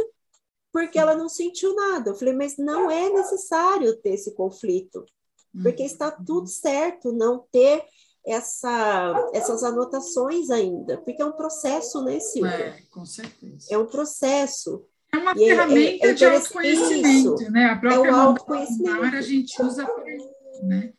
porque 0.72 0.98
ela 0.98 1.14
não 1.14 1.28
sentiu 1.28 1.74
nada. 1.74 2.10
Eu 2.10 2.14
falei, 2.14 2.34
mas 2.34 2.56
não 2.56 2.90
é 2.90 3.08
necessário 3.10 3.96
ter 3.96 4.10
esse 4.10 4.34
conflito, 4.34 5.04
porque 5.62 5.82
está 5.82 6.10
tudo 6.10 6.46
certo 6.46 7.12
não 7.12 7.44
ter 7.50 7.84
essa, 8.26 9.30
essas 9.32 9.64
anotações 9.64 10.50
ainda, 10.50 10.98
porque 10.98 11.22
é 11.22 11.24
um 11.24 11.32
processo, 11.32 12.02
né, 12.04 12.20
Silvia? 12.20 12.52
É, 12.52 12.82
com 12.90 13.06
certeza. 13.06 13.66
É 13.70 13.78
um 13.78 13.86
processo. 13.86 14.84
É 15.12 15.16
uma 15.16 15.32
e 15.32 15.38
ferramenta 15.38 16.06
é, 16.06 16.10
é, 16.10 16.12
de 16.12 16.24
autoconhecimento, 16.26 17.42
isso, 17.42 17.50
né? 17.50 17.64
A 17.66 17.76
própria 17.76 18.08
é 18.08 18.12
o 18.12 18.14
autoconhecimento. 18.14 19.16
a 19.16 19.20
gente 19.22 19.62
usa 19.62 19.86
para 19.86 20.04
né? 20.62 20.92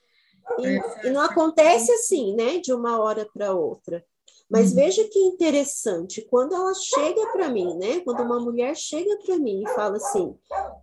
E, 0.58 1.08
e, 1.08 1.12
não 1.12 1.22
acontece 1.22 1.92
assim, 1.92 2.36
né, 2.36 2.58
de 2.58 2.74
uma 2.74 3.00
hora 3.00 3.28
para 3.34 3.54
outra. 3.54 4.04
Mas 4.50 4.72
uhum. 4.72 4.78
veja 4.78 5.08
que 5.08 5.20
interessante, 5.20 6.26
quando 6.28 6.56
ela 6.56 6.74
chega 6.74 7.32
para 7.32 7.50
mim, 7.50 7.78
né? 7.78 8.00
Quando 8.00 8.24
uma 8.24 8.40
mulher 8.40 8.76
chega 8.76 9.16
para 9.18 9.38
mim 9.38 9.62
e 9.64 9.70
fala 9.76 9.98
assim, 9.98 10.36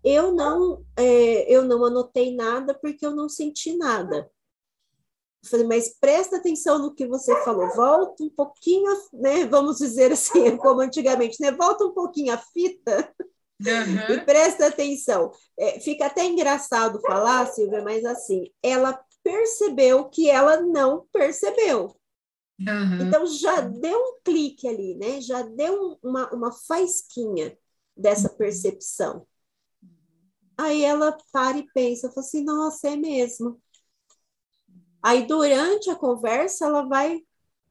eu 0.05 0.33
não, 0.33 0.85
é, 0.97 1.53
eu 1.53 1.65
não 1.65 1.85
anotei 1.85 2.35
nada 2.35 2.73
porque 2.75 3.05
eu 3.05 3.11
não 3.11 3.29
senti 3.29 3.77
nada. 3.77 4.31
Eu 5.43 5.51
falei, 5.51 5.67
mas 5.67 5.97
presta 5.99 6.37
atenção 6.37 6.79
no 6.79 6.95
que 6.95 7.09
você 7.09 7.35
falou, 7.43 7.69
volta 7.75 8.23
um 8.23 8.31
pouquinho, 8.31 8.93
né? 9.13 9.45
Vamos 9.47 9.79
dizer 9.79 10.13
assim, 10.13 10.57
como 10.59 10.81
antigamente, 10.81 11.41
né? 11.41 11.51
Volta 11.51 11.85
um 11.85 11.93
pouquinho 11.93 12.35
a 12.35 12.39
fita 12.39 13.13
uhum. 13.61 14.15
e 14.15 14.21
presta 14.25 14.67
atenção. 14.69 15.33
É, 15.59 15.81
fica 15.81 16.07
até 16.07 16.25
engraçado 16.25 17.01
falar, 17.01 17.47
Silvia, 17.47 17.83
mas 17.83 18.05
assim, 18.05 18.45
ela 18.63 18.93
percebeu 19.27 20.09
que 20.09 20.31
ela 20.31 20.61
não 20.61 21.05
percebeu. 21.13 21.97
Uhum. 22.61 23.07
Então 23.09 23.27
já 23.27 23.61
deu 23.61 23.99
um 23.99 24.21
clique 24.23 24.69
ali, 24.69 24.95
né? 24.95 25.21
Já 25.21 25.43
deu 25.43 25.99
uma, 26.01 26.33
uma 26.33 26.53
faisquinha 26.53 27.59
dessa 27.97 28.31
uhum. 28.31 28.37
percepção. 28.37 29.27
Aí 30.57 30.85
ela 30.85 31.19
para 31.33 31.59
e 31.59 31.67
pensa, 31.75 32.09
fala 32.09 32.25
assim, 32.25 32.45
nossa, 32.45 32.89
é 32.89 32.97
mesmo. 32.97 33.61
Aí, 35.03 35.27
durante 35.27 35.91
a 35.91 35.97
conversa, 35.97 36.67
ela 36.67 36.83
vai 36.83 37.21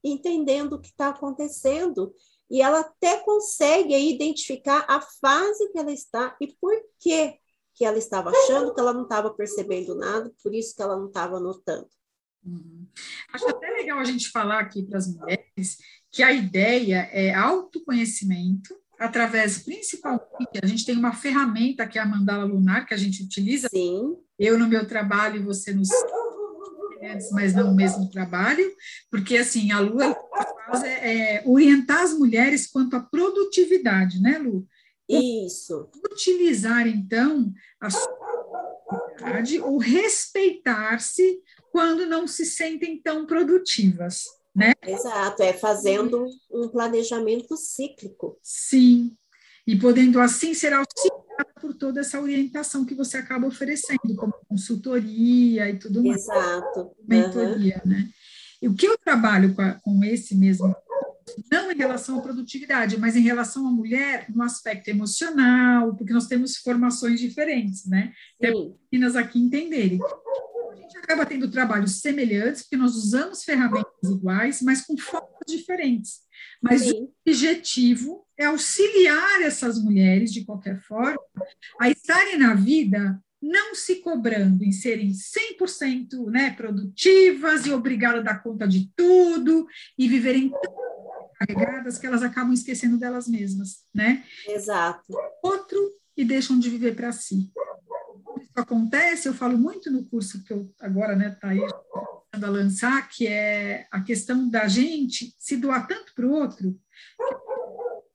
entendendo 0.04 0.74
o 0.74 0.80
que 0.80 0.90
está 0.90 1.10
acontecendo 1.10 2.14
e 2.50 2.62
ela 2.62 2.82
até 2.82 3.18
consegue 3.22 3.96
identificar 3.96 4.86
a 4.88 5.02
fase 5.02 5.72
que 5.72 5.80
ela 5.80 5.92
está 5.92 6.36
e 6.40 6.54
por 6.54 6.74
que 7.00 7.40
que 7.76 7.84
ela 7.84 7.98
estava 7.98 8.30
achando 8.30 8.74
que 8.74 8.80
ela 8.80 8.94
não 8.94 9.04
estava 9.04 9.30
percebendo 9.34 9.96
nada, 9.96 10.32
por 10.42 10.54
isso 10.54 10.74
que 10.76 10.82
ela 10.82 10.98
não 10.98 11.08
estava 11.08 11.40
notando. 11.40 11.88
Uhum. 12.44 12.88
Acho 13.34 13.50
até 13.50 13.68
legal 13.72 14.00
a 14.00 14.04
gente 14.06 14.30
falar 14.30 14.60
aqui 14.60 14.84
para 14.84 14.98
as 14.98 15.08
mulheres 15.08 15.78
que 16.12 16.24
a 16.24 16.32
ideia 16.32 17.10
é 17.12 17.34
autoconhecimento, 17.34 18.74
através 18.98 19.60
principalmente, 19.60 20.60
a 20.64 20.66
gente 20.66 20.86
tem 20.86 20.96
uma 20.96 21.12
ferramenta 21.12 21.86
que 21.86 22.00
é 22.00 22.02
a 22.02 22.06
mandala 22.06 22.46
lunar, 22.46 22.86
que 22.86 22.94
a 22.94 22.98
gente 22.98 23.22
utiliza. 23.24 23.68
Sim. 23.68 24.16
Eu 24.40 24.58
no 24.58 24.68
meu 24.68 24.88
trabalho 24.88 25.38
e 25.38 25.44
você 25.44 25.74
no 25.74 25.84
mas 27.32 27.54
não 27.54 27.72
o 27.72 27.76
mesmo 27.76 28.10
trabalho, 28.10 28.66
porque 29.12 29.38
assim, 29.38 29.72
a 29.72 29.80
Lua 29.80 30.16
faz 30.66 30.84
é, 30.84 31.36
é 31.36 31.44
orientar 31.46 32.02
as 32.02 32.14
mulheres 32.14 32.68
quanto 32.68 32.96
à 32.96 33.00
produtividade, 33.00 34.20
né, 34.20 34.40
Lu? 34.40 34.68
Isso. 35.08 35.90
Utilizar, 36.12 36.88
então, 36.88 37.54
a 37.80 37.88
produtividade 39.16 39.62
ou 39.62 39.78
respeitar-se 39.78 41.42
quando 41.72 42.06
não 42.06 42.28
se 42.28 42.46
sentem 42.46 43.02
tão 43.02 43.26
produtivas, 43.26 44.24
né? 44.56 44.74
Exato, 44.86 45.44
é 45.44 45.54
fazendo 45.54 46.26
um 46.50 46.70
planejamento 46.70 47.58
cíclico. 47.58 48.38
Sim, 48.42 49.16
e 49.68 49.76
podendo 49.76 50.20
assim 50.20 50.54
ser 50.54 50.74
auxiliada 50.74 51.54
por 51.60 51.74
toda 51.74 52.02
essa 52.02 52.22
orientação 52.22 52.86
que 52.86 52.94
você 52.94 53.18
acaba 53.18 53.48
oferecendo, 53.48 54.16
como 54.16 54.34
consultoria 54.48 55.70
e 55.70 55.80
tudo 55.80 56.04
mais. 56.04 56.22
Exato. 56.22 56.92
Mentoria, 57.08 57.82
uhum. 57.84 57.92
né? 57.92 58.10
E 58.62 58.68
o 58.68 58.76
que 58.76 58.88
eu 58.88 58.98
trabalho 58.98 59.54
com, 59.54 59.62
a, 59.62 59.74
com 59.74 60.04
esse 60.04 60.36
mesmo, 60.36 60.74
não 61.52 61.72
em 61.72 61.76
relação 61.76 62.20
à 62.20 62.22
produtividade, 62.22 63.00
mas 63.00 63.16
em 63.16 63.22
relação 63.22 63.68
à 63.68 63.72
mulher 63.72 64.28
no 64.30 64.44
aspecto 64.44 64.90
emocional, 64.90 65.96
porque 65.96 66.14
nós 66.14 66.28
temos 66.28 66.58
formações 66.58 67.20
diferentes, 67.20 67.86
né? 67.86 68.14
Até 68.40 68.54
meninas 68.92 69.16
aqui 69.16 69.40
entenderem. 69.40 70.00
A 70.02 70.76
gente 70.76 70.98
acaba 70.98 71.26
tendo 71.26 71.50
trabalhos 71.50 72.00
semelhantes, 72.02 72.62
porque 72.62 72.78
nós 72.78 72.96
usamos 72.96 73.44
ferramentas 73.44 73.92
iguais, 74.04 74.62
mas 74.62 74.86
com 74.86 74.98
focos 74.98 75.46
diferentes. 75.48 76.20
Mas 76.62 76.82
Sim. 76.82 76.92
o 76.92 77.14
objetivo 77.28 78.26
é 78.38 78.46
auxiliar 78.46 79.42
essas 79.42 79.82
mulheres, 79.82 80.32
de 80.32 80.46
qualquer 80.46 80.80
forma, 80.82 81.20
a 81.80 81.90
estarem 81.90 82.38
na 82.38 82.54
vida 82.54 83.20
não 83.42 83.76
se 83.76 83.98
cobrando 83.98 84.64
em 84.64 84.72
serem 84.72 85.12
100% 85.12 86.32
né, 86.32 86.52
produtivas 86.52 87.66
e 87.66 87.72
obrigadas 87.72 88.22
a 88.22 88.24
dar 88.24 88.42
conta 88.42 88.68
de 88.68 88.92
tudo 88.96 89.68
e 89.98 90.08
viverem 90.08 90.50
tão 90.50 90.95
carregadas 91.46 91.98
que 91.98 92.08
elas 92.08 92.24
acabam 92.24 92.54
esquecendo 92.54 92.98
delas 92.98 93.28
mesmas, 93.28 93.84
né? 93.94 94.24
Exato. 94.48 95.04
Outro 95.44 95.78
e 96.16 96.24
deixam 96.24 96.58
de 96.58 96.70
viver 96.70 96.96
para 96.96 97.12
si. 97.12 97.52
Isso 98.42 98.52
acontece, 98.56 99.28
eu 99.28 99.34
falo 99.34 99.58
muito 99.58 99.92
no 99.92 100.06
curso 100.06 100.44
que 100.44 100.54
eu 100.54 100.74
agora, 100.80 101.16
né, 101.16 101.38
tá 101.42 101.50
aí 101.50 101.60
a 102.32 102.50
lançar, 102.50 103.08
que 103.10 103.28
é 103.28 103.88
a 103.92 104.02
questão 104.02 104.50
da 104.50 104.68
gente 104.68 105.34
se 105.40 105.56
doar 105.58 105.88
tanto 105.88 106.14
para 106.14 106.26
o 106.26 106.32
outro, 106.32 106.78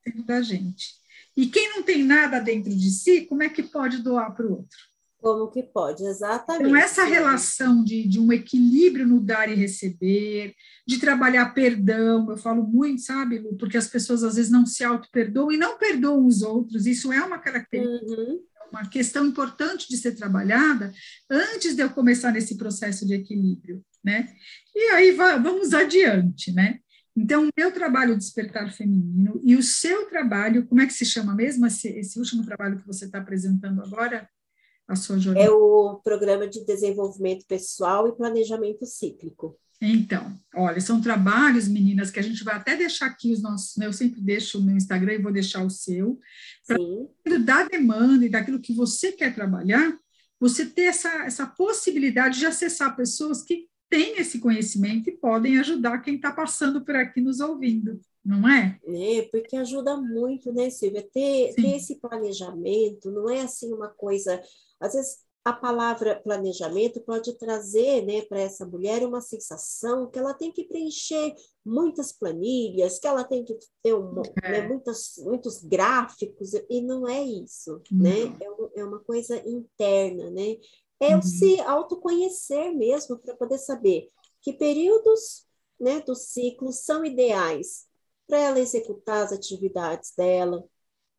que 0.02 0.10
é 0.10 0.22
da 0.22 0.42
gente. 0.42 1.00
E 1.36 1.46
quem 1.46 1.68
não 1.70 1.82
tem 1.82 2.04
nada 2.04 2.38
dentro 2.38 2.70
de 2.70 2.90
si, 2.90 3.22
como 3.26 3.42
é 3.42 3.48
que 3.48 3.62
pode 3.62 3.98
doar 3.98 4.34
para 4.34 4.46
o 4.46 4.52
outro? 4.52 4.78
Como 5.20 5.50
que 5.50 5.62
pode, 5.62 6.04
exatamente. 6.04 6.68
Então, 6.68 6.76
essa 6.76 7.04
relação 7.04 7.84
de, 7.84 8.08
de 8.08 8.18
um 8.18 8.32
equilíbrio 8.32 9.06
no 9.06 9.20
dar 9.20 9.50
e 9.50 9.54
receber, 9.54 10.54
de 10.86 10.98
trabalhar 10.98 11.52
perdão, 11.52 12.30
eu 12.30 12.36
falo 12.36 12.62
muito, 12.62 13.02
sabe, 13.02 13.38
Lu, 13.38 13.54
porque 13.56 13.76
as 13.76 13.86
pessoas 13.86 14.24
às 14.24 14.36
vezes 14.36 14.50
não 14.50 14.64
se 14.64 14.82
auto-perdoam 14.82 15.52
e 15.52 15.58
não 15.58 15.78
perdoam 15.78 16.24
os 16.24 16.42
outros, 16.42 16.86
isso 16.86 17.12
é 17.12 17.22
uma 17.22 17.38
característica 17.38 18.20
uhum 18.20 18.40
uma 18.70 18.88
questão 18.88 19.26
importante 19.26 19.88
de 19.88 19.96
ser 19.96 20.12
trabalhada 20.14 20.92
antes 21.28 21.74
de 21.74 21.82
eu 21.82 21.90
começar 21.90 22.32
nesse 22.32 22.56
processo 22.56 23.06
de 23.06 23.14
equilíbrio, 23.14 23.84
né? 24.02 24.32
E 24.74 24.90
aí 24.92 25.10
vamos 25.12 25.74
adiante, 25.74 26.52
né? 26.52 26.78
Então, 27.16 27.46
o 27.46 27.50
meu 27.56 27.72
trabalho 27.72 28.16
Despertar 28.16 28.72
Feminino 28.72 29.40
e 29.44 29.56
o 29.56 29.62
seu 29.62 30.06
trabalho, 30.08 30.66
como 30.66 30.80
é 30.80 30.86
que 30.86 30.92
se 30.92 31.04
chama 31.04 31.34
mesmo 31.34 31.66
esse, 31.66 31.88
esse 31.88 32.18
último 32.18 32.44
trabalho 32.44 32.78
que 32.78 32.86
você 32.86 33.04
está 33.06 33.18
apresentando 33.18 33.82
agora? 33.82 34.28
É 35.38 35.50
o 35.50 36.00
Programa 36.02 36.46
de 36.46 36.64
Desenvolvimento 36.64 37.46
Pessoal 37.46 38.08
e 38.08 38.16
Planejamento 38.16 38.86
Cíclico. 38.86 39.58
Então, 39.82 40.38
olha, 40.54 40.78
são 40.80 41.00
trabalhos, 41.00 41.66
meninas, 41.66 42.10
que 42.10 42.18
a 42.18 42.22
gente 42.22 42.44
vai 42.44 42.54
até 42.54 42.76
deixar 42.76 43.06
aqui 43.06 43.32
os 43.32 43.40
nossos, 43.40 43.76
né, 43.78 43.86
eu 43.86 43.92
sempre 43.94 44.20
deixo 44.20 44.58
o 44.58 44.62
meu 44.62 44.76
Instagram 44.76 45.14
e 45.14 45.22
vou 45.22 45.32
deixar 45.32 45.64
o 45.64 45.70
seu, 45.70 46.18
para 47.24 47.38
da 47.38 47.64
demanda 47.64 48.26
e 48.26 48.28
daquilo 48.28 48.60
que 48.60 48.74
você 48.74 49.10
quer 49.10 49.34
trabalhar, 49.34 49.98
você 50.38 50.66
ter 50.66 50.82
essa, 50.82 51.24
essa 51.24 51.46
possibilidade 51.46 52.38
de 52.38 52.46
acessar 52.46 52.94
pessoas 52.94 53.42
que 53.42 53.70
têm 53.88 54.18
esse 54.18 54.38
conhecimento 54.38 55.08
e 55.08 55.16
podem 55.16 55.58
ajudar 55.58 55.98
quem 55.98 56.14
está 56.16 56.30
passando 56.30 56.84
por 56.84 56.94
aqui 56.94 57.20
nos 57.20 57.40
ouvindo, 57.40 58.00
não 58.24 58.48
é? 58.48 58.78
É, 58.86 59.22
porque 59.32 59.56
ajuda 59.56 59.96
muito, 59.96 60.52
né, 60.52 60.68
Silvia? 60.68 61.06
Ter, 61.12 61.54
ter 61.54 61.76
esse 61.76 61.96
planejamento 61.96 63.10
não 63.10 63.28
é 63.30 63.40
assim 63.40 63.72
uma 63.72 63.88
coisa. 63.88 64.40
Às 64.80 64.94
vezes 64.94 65.18
a 65.44 65.52
palavra 65.52 66.20
planejamento 66.20 67.00
pode 67.00 67.32
trazer 67.38 68.04
né, 68.04 68.22
para 68.22 68.40
essa 68.40 68.66
mulher 68.66 69.06
uma 69.06 69.20
sensação 69.20 70.10
que 70.10 70.18
ela 70.18 70.34
tem 70.34 70.52
que 70.52 70.64
preencher 70.64 71.34
muitas 71.64 72.12
planilhas, 72.12 72.98
que 72.98 73.06
ela 73.06 73.24
tem 73.24 73.44
que 73.44 73.58
ter 73.82 73.94
um, 73.94 74.12
né, 74.12 74.22
é. 74.42 74.50
né, 74.52 74.68
muitas, 74.68 75.14
muitos 75.18 75.62
gráficos, 75.62 76.52
e 76.68 76.82
não 76.82 77.08
é 77.08 77.22
isso, 77.22 77.80
uhum. 77.90 78.02
né? 78.02 78.36
É, 78.40 78.80
é, 78.80 78.84
uma 78.84 79.00
coisa 79.00 79.36
interna, 79.48 80.30
né? 80.30 80.58
É 81.00 81.14
uhum. 81.14 81.20
o 81.20 81.22
se 81.22 81.58
autoconhecer 81.60 82.74
mesmo 82.74 83.18
para 83.18 83.34
poder 83.34 83.58
saber 83.58 84.10
que 84.42 84.52
períodos 84.52 85.46
né, 85.80 86.00
do 86.00 86.14
ciclo 86.14 86.70
são 86.72 87.02
ideais 87.02 87.86
para 88.26 88.38
ela 88.38 88.60
executar 88.60 89.24
as 89.24 89.32
atividades 89.32 90.12
dela, 90.14 90.62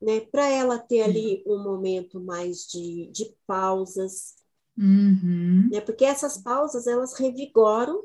né, 0.01 0.21
para 0.21 0.47
ela 0.47 0.79
ter 0.79 1.01
ali 1.01 1.43
um 1.45 1.61
momento 1.63 2.19
mais 2.19 2.67
de, 2.67 3.09
de 3.11 3.33
pausas, 3.45 4.35
uhum. 4.77 5.69
né, 5.71 5.81
porque 5.81 6.03
essas 6.03 6.37
pausas 6.37 6.87
elas 6.87 7.13
revigoram 7.13 8.03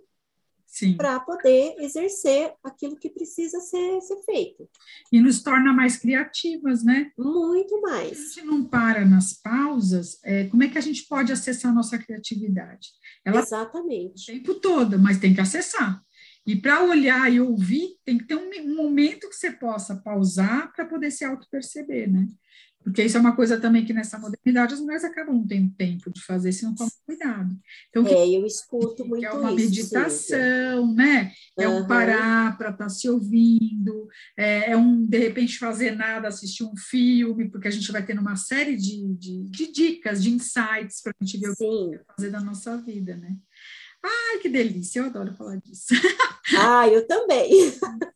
para 0.96 1.20
poder 1.20 1.74
exercer 1.78 2.52
aquilo 2.62 2.96
que 2.96 3.08
precisa 3.08 3.60
ser, 3.60 4.00
ser 4.02 4.16
feito. 4.24 4.68
E 5.10 5.20
nos 5.20 5.42
torna 5.42 5.72
mais 5.72 5.96
criativas, 5.96 6.84
né? 6.84 7.10
Muito 7.16 7.80
mais. 7.80 8.18
Se 8.18 8.40
a 8.40 8.42
gente 8.42 8.46
não 8.46 8.64
para 8.64 9.04
nas 9.04 9.32
pausas, 9.32 10.18
é, 10.22 10.44
como 10.48 10.62
é 10.64 10.68
que 10.68 10.76
a 10.76 10.82
gente 10.82 11.06
pode 11.06 11.32
acessar 11.32 11.70
a 11.70 11.74
nossa 11.74 11.96
criatividade? 11.98 12.90
Ela 13.24 13.40
Exatamente. 13.40 14.30
O 14.30 14.34
tempo 14.34 14.54
todo, 14.56 14.98
mas 14.98 15.18
tem 15.18 15.34
que 15.34 15.40
acessar. 15.40 16.02
E 16.46 16.54
para 16.54 16.84
olhar 16.84 17.32
e 17.32 17.40
ouvir, 17.40 17.96
tem 18.04 18.18
que 18.18 18.24
ter 18.24 18.36
um, 18.36 18.50
um 18.70 18.76
momento 18.76 19.28
que 19.28 19.34
você 19.34 19.50
possa 19.50 19.96
pausar 19.96 20.72
para 20.72 20.84
poder 20.84 21.10
se 21.10 21.24
auto-perceber, 21.24 22.06
né? 22.10 22.28
Porque 22.86 23.02
isso 23.02 23.16
é 23.16 23.20
uma 23.20 23.34
coisa 23.34 23.60
também 23.60 23.84
que 23.84 23.92
nessa 23.92 24.16
modernidade 24.16 24.74
as 24.74 24.80
mulheres 24.80 25.02
acabam 25.02 25.34
não 25.34 25.44
tendo 25.44 25.74
tempo 25.74 26.08
de 26.08 26.22
fazer 26.22 26.52
se 26.52 26.62
não 26.64 26.72
tomam 26.72 26.92
cuidado. 27.04 27.58
Então, 27.90 28.06
é, 28.06 28.28
eu 28.28 28.46
escuto 28.46 29.04
muito 29.04 29.24
isso. 29.24 29.34
É 29.34 29.36
uma 29.36 29.50
meditação, 29.50 30.94
né? 30.94 31.32
É 31.58 31.66
uhum. 31.66 31.78
um 31.78 31.86
parar 31.88 32.56
para 32.56 32.70
estar 32.70 32.84
tá 32.84 32.88
se 32.88 33.10
ouvindo, 33.10 34.06
é, 34.36 34.70
é, 34.70 34.76
um, 34.76 35.04
de 35.04 35.18
repente, 35.18 35.58
fazer 35.58 35.96
nada, 35.96 36.28
assistir 36.28 36.62
um 36.62 36.76
filme, 36.76 37.50
porque 37.50 37.66
a 37.66 37.72
gente 37.72 37.90
vai 37.90 38.06
tendo 38.06 38.20
uma 38.20 38.36
série 38.36 38.76
de, 38.76 39.16
de, 39.16 39.50
de 39.50 39.72
dicas, 39.72 40.22
de 40.22 40.30
insights 40.30 41.02
para 41.02 41.12
a 41.20 41.24
gente 41.24 41.40
ver 41.40 41.56
Sim. 41.56 41.64
o 41.66 41.90
que 41.90 42.00
fazer 42.16 42.30
da 42.30 42.40
nossa 42.40 42.76
vida, 42.76 43.16
né? 43.16 43.36
Ai, 44.04 44.38
que 44.38 44.48
delícia, 44.48 45.00
eu 45.00 45.06
adoro 45.06 45.34
falar 45.34 45.56
disso. 45.56 45.86
Ah, 46.54 46.88
eu 46.88 47.06
também. 47.06 47.50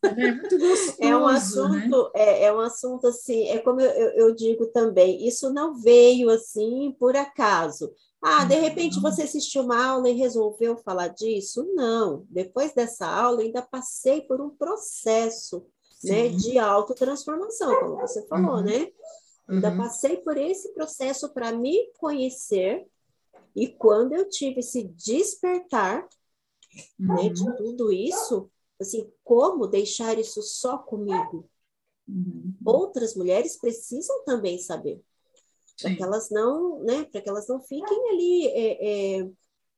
É 0.03 0.31
muito 0.31 0.57
gostoso. 0.57 0.97
É 1.01 1.17
um 1.17 1.27
assunto, 1.27 2.03
né? 2.03 2.09
é, 2.15 2.43
é, 2.45 2.53
um 2.53 2.59
assunto 2.59 3.07
assim, 3.07 3.47
é 3.49 3.59
como 3.59 3.81
eu, 3.81 4.09
eu, 4.11 4.35
digo 4.35 4.67
também, 4.67 5.27
isso 5.27 5.51
não 5.51 5.75
veio 5.75 6.29
assim 6.29 6.95
por 6.99 7.15
acaso. 7.15 7.91
Ah, 8.21 8.45
de 8.45 8.55
repente 8.55 9.01
você 9.01 9.23
assistiu 9.23 9.63
uma 9.63 9.83
aula 9.83 10.09
e 10.09 10.13
resolveu 10.13 10.77
falar 10.77 11.07
disso? 11.09 11.67
Não. 11.73 12.23
Depois 12.29 12.73
dessa 12.73 13.07
aula, 13.07 13.41
ainda 13.41 13.61
passei 13.61 14.21
por 14.21 14.39
um 14.39 14.49
processo 14.49 15.65
né, 16.03 16.29
de 16.29 16.57
autotransformação, 16.59 17.79
como 17.79 17.97
você 17.97 18.25
falou, 18.27 18.57
uhum. 18.57 18.63
né? 18.63 18.91
Ainda 19.49 19.69
uhum. 19.69 19.77
passei 19.77 20.17
por 20.17 20.37
esse 20.37 20.73
processo 20.73 21.29
para 21.33 21.51
me 21.51 21.91
conhecer, 21.97 22.85
e 23.55 23.67
quando 23.67 24.13
eu 24.13 24.29
tive 24.29 24.59
esse 24.59 24.83
despertar 24.83 26.07
uhum. 26.99 27.15
né, 27.15 27.29
de 27.29 27.57
tudo 27.57 27.91
isso, 27.91 28.49
assim, 28.79 29.11
como 29.23 29.67
deixar 29.67 30.17
isso 30.17 30.41
só 30.41 30.77
comigo? 30.77 31.49
Uhum. 32.07 32.53
Outras 32.65 33.15
mulheres 33.15 33.57
precisam 33.57 34.23
também 34.25 34.57
saber, 34.57 35.01
para 35.79 35.95
que 35.95 36.03
elas 36.03 36.29
não, 36.29 36.83
né, 36.83 37.03
para 37.05 37.21
que 37.21 37.29
elas 37.29 37.47
não 37.47 37.61
fiquem 37.61 38.09
ali 38.09 38.47
é, 38.47 39.19
é, 39.19 39.29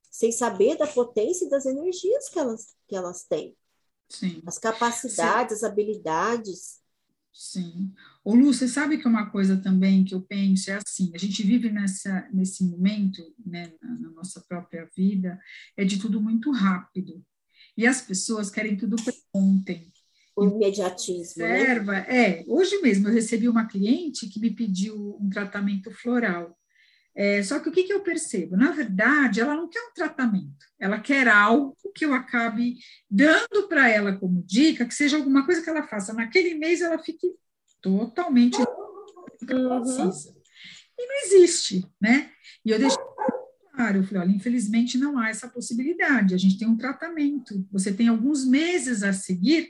sem 0.10 0.32
saber 0.32 0.78
da 0.78 0.88
potência 0.88 1.46
e 1.46 1.50
das 1.50 1.66
energias 1.66 2.30
que 2.30 2.40
elas, 2.40 2.76
que 2.88 2.96
elas 2.96 3.24
têm. 3.24 3.56
Sim. 4.10 4.42
As 4.46 4.60
capacidades, 4.60 5.60
Sim. 5.60 5.66
as 5.66 5.72
habilidades. 5.72 6.83
Sim. 7.34 7.92
Ô, 8.24 8.36
Lu, 8.36 8.54
você 8.54 8.68
sabe 8.68 9.00
que 9.00 9.08
uma 9.08 9.32
coisa 9.32 9.58
também 9.58 10.06
que 10.06 10.14
eu 10.14 10.22
penso 10.22 10.70
é 10.70 10.76
assim, 10.76 11.12
a 11.16 11.18
gente 11.18 11.42
vive 11.42 11.72
nessa, 11.72 12.30
nesse 12.32 12.64
momento, 12.64 13.24
né, 13.44 13.74
na, 13.82 14.00
na 14.00 14.10
nossa 14.12 14.40
própria 14.48 14.88
vida, 14.96 15.40
é 15.76 15.84
de 15.84 15.98
tudo 15.98 16.22
muito 16.22 16.52
rápido. 16.52 17.26
E 17.76 17.88
as 17.88 18.02
pessoas 18.02 18.52
querem 18.52 18.78
tudo 18.78 18.96
para 18.98 19.14
ontem. 19.34 19.92
O 20.36 20.46
imediatismo, 20.46 21.44
né? 21.44 21.62
observa, 21.62 21.92
né? 21.92 22.06
É, 22.08 22.44
hoje 22.48 22.80
mesmo 22.82 23.08
eu 23.08 23.14
recebi 23.14 23.50
uma 23.50 23.68
cliente 23.68 24.28
que 24.28 24.40
me 24.40 24.52
pediu 24.52 25.18
um 25.20 25.30
tratamento 25.30 25.90
floral. 25.92 26.56
É, 27.16 27.44
só 27.44 27.60
que 27.60 27.70
o 27.70 27.72
que, 27.72 27.84
que 27.84 27.94
eu 27.94 28.02
percebo? 28.02 28.58
Na 28.58 28.72
verdade, 28.72 29.40
ela 29.40 29.56
não 29.56 29.70
quer 29.70 29.82
um 29.82 29.94
tratamento, 29.94 30.66
ela 30.80 31.00
quer 31.00 31.28
algo 31.28 31.78
que 31.94 32.06
eu 32.06 32.14
acabe 32.14 32.78
dando 33.10 33.68
para 33.68 33.88
ela 33.88 34.18
como 34.18 34.44
dica, 34.44 34.86
que 34.86 34.96
seja 34.96 35.18
alguma 35.18 35.46
coisa 35.46 35.62
que 35.62 35.70
ela 35.70 35.88
faça 35.88 36.14
naquele 36.14 36.56
mês, 36.56 36.82
ela 36.82 36.98
fique 36.98 37.28
totalmente 37.82 38.58
uhum. 38.58 40.12
E 40.98 41.06
não 41.06 41.16
existe, 41.26 41.86
né? 42.02 42.32
E 42.66 42.72
eu 42.72 42.80
deixei 42.80 43.03
eu 43.96 44.04
falei, 44.04 44.24
olha, 44.24 44.36
infelizmente 44.36 44.98
não 44.98 45.18
há 45.18 45.30
essa 45.30 45.48
possibilidade, 45.48 46.34
a 46.34 46.38
gente 46.38 46.58
tem 46.58 46.68
um 46.68 46.78
tratamento, 46.78 47.68
você 47.72 47.92
tem 47.92 48.08
alguns 48.08 48.46
meses 48.46 49.02
a 49.04 49.12
seguir, 49.12 49.70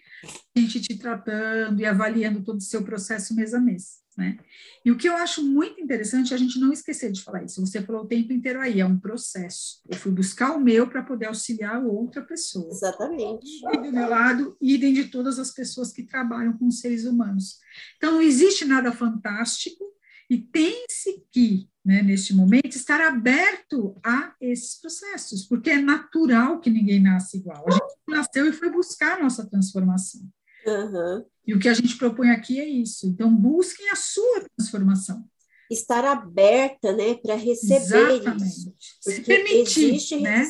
a 0.55 0.59
gente 0.59 0.81
te 0.81 0.97
tratando 0.97 1.79
e 1.79 1.85
avaliando 1.85 2.43
todo 2.43 2.57
o 2.57 2.61
seu 2.61 2.83
processo 2.83 3.33
mês 3.33 3.53
a 3.53 3.59
mês. 3.59 4.03
Né? 4.17 4.37
E 4.85 4.91
o 4.91 4.97
que 4.97 5.09
eu 5.09 5.15
acho 5.15 5.43
muito 5.43 5.81
interessante 5.81 6.33
é 6.33 6.35
a 6.35 6.39
gente 6.39 6.59
não 6.59 6.71
esquecer 6.71 7.11
de 7.11 7.23
falar 7.23 7.43
isso. 7.43 7.65
Você 7.65 7.81
falou 7.81 8.03
o 8.03 8.07
tempo 8.07 8.31
inteiro 8.31 8.59
aí, 8.61 8.79
é 8.79 8.85
um 8.85 8.99
processo. 8.99 9.81
Eu 9.89 9.97
fui 9.97 10.11
buscar 10.11 10.55
o 10.55 10.59
meu 10.59 10.87
para 10.87 11.01
poder 11.01 11.27
auxiliar 11.27 11.83
outra 11.83 12.21
pessoa. 12.21 12.69
Exatamente. 12.69 13.47
E 13.73 13.77
do 13.77 13.91
meu 13.91 14.07
lado, 14.07 14.55
idem 14.61 14.93
de 14.93 15.05
todas 15.05 15.39
as 15.39 15.51
pessoas 15.51 15.91
que 15.91 16.03
trabalham 16.03 16.55
com 16.57 16.69
seres 16.69 17.05
humanos. 17.05 17.57
Então, 17.97 18.13
não 18.13 18.21
existe 18.21 18.65
nada 18.65 18.91
fantástico 18.91 19.83
e 20.29 20.37
tem-se 20.37 21.25
que, 21.31 21.67
né, 21.85 22.01
neste 22.01 22.33
momento, 22.33 22.75
estar 22.75 23.01
aberto 23.01 23.95
a 24.03 24.33
esses 24.39 24.79
processos, 24.79 25.45
porque 25.45 25.69
é 25.69 25.81
natural 25.81 26.59
que 26.59 26.69
ninguém 26.69 27.01
nasce 27.01 27.37
igual. 27.37 27.65
A 27.67 27.71
gente 27.71 27.93
nasceu 28.07 28.47
e 28.47 28.53
foi 28.53 28.71
buscar 28.71 29.17
a 29.17 29.23
nossa 29.23 29.45
transformação. 29.49 30.21
Uhum. 30.65 31.25
E 31.45 31.53
o 31.53 31.59
que 31.59 31.67
a 31.67 31.73
gente 31.73 31.97
propõe 31.97 32.29
aqui 32.29 32.59
é 32.59 32.65
isso. 32.65 33.07
Então, 33.07 33.35
busquem 33.35 33.89
a 33.89 33.95
sua 33.95 34.45
transformação. 34.55 35.25
Estar 35.69 36.05
aberta, 36.05 36.93
né, 36.93 37.15
para 37.15 37.35
receber 37.35 37.75
Exatamente. 37.75 38.45
isso. 38.45 38.75
Porque 39.03 39.21
permitir, 39.21 39.89
existe 39.89 40.19
né? 40.21 40.45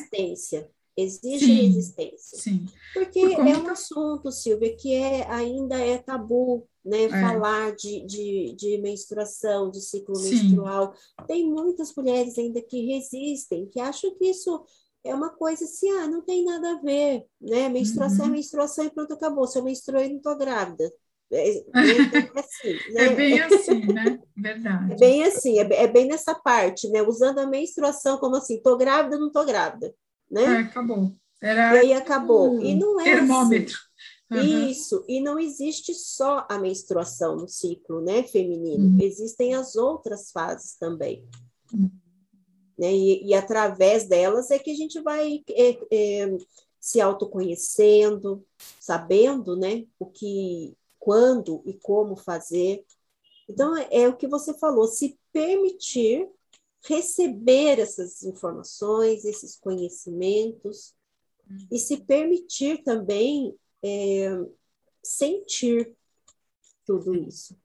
Existe 0.96 1.46
sim, 1.46 1.66
resistência. 1.66 2.38
Sim. 2.38 2.66
Porque 2.92 3.20
Por 3.20 3.46
é 3.46 3.58
um 3.58 3.68
assunto, 3.68 4.30
Silvia, 4.30 4.76
que 4.76 4.94
é, 4.94 5.28
ainda 5.28 5.76
é 5.76 5.98
tabu, 5.98 6.68
né? 6.84 7.04
É. 7.04 7.08
Falar 7.08 7.74
de, 7.74 8.06
de, 8.06 8.54
de, 8.56 8.78
menstruação, 8.78 9.70
de 9.70 9.80
ciclo 9.80 10.14
sim. 10.14 10.30
menstrual. 10.30 10.94
Tem 11.26 11.48
muitas 11.48 11.92
mulheres 11.96 12.38
ainda 12.38 12.62
que 12.62 12.86
resistem, 12.86 13.66
que 13.66 13.80
acham 13.80 14.14
que 14.16 14.26
isso 14.26 14.64
é 15.02 15.14
uma 15.14 15.30
coisa 15.30 15.64
assim, 15.64 15.90
ah, 15.90 16.06
não 16.06 16.22
tem 16.22 16.44
nada 16.44 16.72
a 16.72 16.80
ver, 16.80 17.26
né? 17.40 17.68
Menstruação 17.68 18.26
é 18.26 18.28
uhum. 18.28 18.34
é 18.34 18.36
menstruação 18.36 18.84
e 18.84 18.90
pronto, 18.90 19.12
acabou. 19.12 19.46
Se 19.46 19.58
eu 19.58 19.64
menstruei, 19.64 20.08
não 20.08 20.16
estou 20.16 20.36
grávida. 20.38 20.90
É, 21.32 21.58
é, 21.58 21.60
assim, 22.38 22.92
né? 22.92 23.04
é, 23.04 23.14
bem 23.14 23.40
assim, 23.40 23.86
né? 23.92 24.18
Verdade. 24.36 24.92
É 24.92 24.96
bem 24.96 25.24
assim, 25.24 25.58
é, 25.58 25.82
é, 25.82 25.88
bem 25.88 26.06
nessa 26.06 26.34
parte, 26.34 26.88
né? 26.88 27.02
Usando 27.02 27.40
a 27.40 27.46
menstruação 27.46 28.18
como 28.18 28.36
assim, 28.36 28.62
tô 28.62 28.76
grávida, 28.76 29.18
não 29.18 29.32
tô 29.32 29.44
grávida, 29.44 29.92
né? 30.30 30.42
É, 30.42 30.58
acabou. 30.60 31.14
Era 31.40 31.76
e 31.76 31.78
aí 31.78 31.92
acabou. 31.92 32.60
E 32.60 32.74
não 32.74 33.00
é 33.00 33.04
termômetro. 33.04 33.74
Assim. 33.74 33.84
Uhum. 34.40 34.68
Isso, 34.68 35.04
e 35.06 35.20
não 35.20 35.38
existe 35.38 35.94
só 35.94 36.46
a 36.48 36.58
menstruação 36.58 37.36
no 37.36 37.46
ciclo, 37.46 38.00
né, 38.00 38.22
feminino. 38.22 38.84
Uhum. 38.84 38.98
Existem 39.00 39.54
as 39.54 39.76
outras 39.76 40.30
fases 40.32 40.76
também. 40.76 41.24
Uhum 41.72 41.90
né? 42.78 42.92
E, 42.92 43.26
e, 43.28 43.34
através 43.34 44.06
delas 44.06 44.50
é 44.50 44.58
que 44.58 44.70
a 44.70 44.74
gente 44.74 45.00
vai 45.00 45.42
é, 45.50 45.78
é, 45.90 46.36
se 46.80 47.00
autoconhecendo, 47.00 48.44
sabendo, 48.80 49.56
né, 49.56 49.86
o 49.98 50.06
que, 50.06 50.76
quando 50.98 51.62
e 51.64 51.74
como 51.74 52.16
fazer. 52.16 52.84
Então, 53.48 53.76
é, 53.76 53.88
é 53.90 54.08
o 54.08 54.16
que 54.16 54.26
você 54.26 54.52
falou, 54.54 54.86
se 54.86 55.18
permitir 55.32 56.28
receber 56.86 57.78
essas 57.78 58.22
informações, 58.22 59.24
esses 59.24 59.56
conhecimentos, 59.56 60.94
e 61.70 61.78
se 61.78 61.98
permitir 61.98 62.82
também 62.82 63.54
é, 63.82 64.30
sentir 65.02 65.94
tudo 66.86 67.14
isso. 67.14 67.56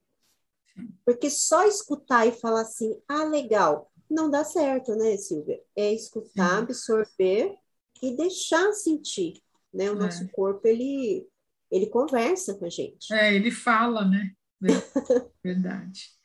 Porque 1.06 1.30
só 1.30 1.66
escutar 1.66 2.26
e 2.26 2.32
falar 2.32 2.62
assim, 2.62 3.02
ah, 3.08 3.24
legal, 3.24 3.92
não 4.10 4.30
dá 4.30 4.44
certo, 4.44 4.96
né, 4.96 5.18
Silvia? 5.18 5.62
É 5.76 5.94
escutar, 5.94 6.60
absorver 6.60 7.56
e 8.02 8.16
deixar 8.16 8.72
sentir, 8.74 9.42
né? 9.74 9.92
O 9.92 9.96
é. 9.96 10.00
nosso 10.00 10.28
corpo, 10.30 10.66
ele, 10.68 11.28
ele 11.70 11.88
conversa 11.88 12.56
com 12.56 12.66
a 12.66 12.70
gente. 12.70 13.14
É, 13.14 13.34
ele 13.34 13.52
fala, 13.52 14.06
né? 14.06 14.32
Verdade. 15.44 16.19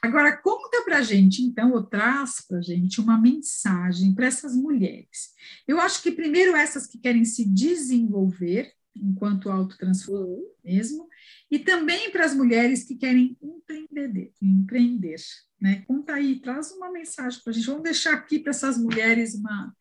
Agora, 0.00 0.36
conta 0.36 0.82
para 0.82 0.98
a 0.98 1.02
gente, 1.02 1.42
então, 1.42 1.72
ou 1.72 1.82
traz 1.82 2.44
para 2.46 2.58
a 2.58 2.62
gente 2.62 3.00
uma 3.00 3.18
mensagem 3.18 4.14
para 4.14 4.26
essas 4.26 4.54
mulheres. 4.54 5.32
Eu 5.66 5.80
acho 5.80 6.02
que 6.02 6.10
primeiro 6.10 6.56
essas 6.56 6.86
que 6.86 6.98
querem 6.98 7.24
se 7.24 7.44
desenvolver 7.48 8.72
enquanto 8.96 9.50
autotransformação 9.50 10.42
mesmo, 10.62 11.08
e 11.50 11.58
também 11.58 12.10
para 12.10 12.24
as 12.24 12.34
mulheres 12.34 12.84
que 12.84 12.94
querem 12.94 13.36
empreender, 13.42 14.32
empreender, 14.40 15.20
né? 15.60 15.82
Conta 15.86 16.14
aí, 16.14 16.40
traz 16.40 16.72
uma 16.72 16.90
mensagem 16.90 17.40
para 17.42 17.50
a 17.50 17.54
gente. 17.54 17.66
Vamos 17.66 17.82
deixar 17.82 18.14
aqui 18.14 18.38
para 18.38 18.50
essas 18.50 18.78
mulheres 18.78 19.34
uma, 19.34 19.74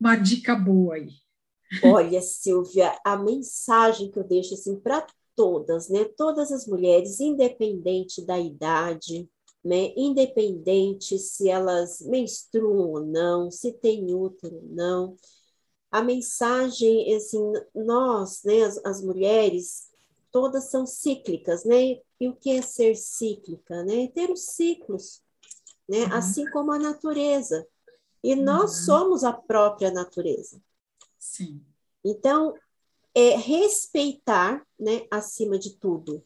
uma 0.00 0.16
dica 0.16 0.54
boa 0.54 0.96
aí. 0.96 1.10
Olha, 1.82 2.20
Silvia, 2.20 2.96
a 3.04 3.16
mensagem 3.16 4.10
que 4.10 4.18
eu 4.18 4.24
deixo 4.24 4.54
assim 4.54 4.78
para 4.80 5.06
todas, 5.36 5.88
né? 5.88 6.04
Todas 6.16 6.52
as 6.52 6.66
mulheres, 6.66 7.20
independente 7.20 8.24
da 8.24 8.38
idade, 8.38 9.28
né? 9.64 9.92
Independente 9.96 11.18
se 11.18 11.48
elas 11.48 12.00
menstruam 12.00 12.90
ou 12.90 13.00
não, 13.00 13.50
se 13.50 13.72
tem 13.72 14.14
útero 14.14 14.56
ou 14.56 14.68
não. 14.68 15.16
A 15.90 16.02
mensagem, 16.02 17.14
assim, 17.14 17.52
nós, 17.74 18.42
né, 18.42 18.62
as, 18.64 18.84
as 18.84 19.02
mulheres, 19.02 19.90
todas 20.30 20.64
são 20.64 20.84
cíclicas, 20.84 21.64
né? 21.64 22.00
E 22.20 22.28
o 22.28 22.34
que 22.34 22.50
é 22.50 22.62
ser 22.62 22.96
cíclica, 22.96 23.84
né? 23.84 24.08
Ter 24.08 24.30
os 24.30 24.46
ciclos, 24.46 25.22
né? 25.88 26.04
Uhum. 26.04 26.12
Assim 26.12 26.50
como 26.50 26.72
a 26.72 26.78
natureza. 26.78 27.66
E 28.22 28.34
nós 28.34 28.78
uhum. 28.78 28.84
somos 28.84 29.24
a 29.24 29.32
própria 29.32 29.90
natureza. 29.90 30.60
Sim. 31.18 31.62
Então, 32.04 32.54
é 33.14 33.36
respeitar, 33.36 34.66
né, 34.78 35.06
acima 35.10 35.58
de 35.58 35.76
tudo, 35.76 36.24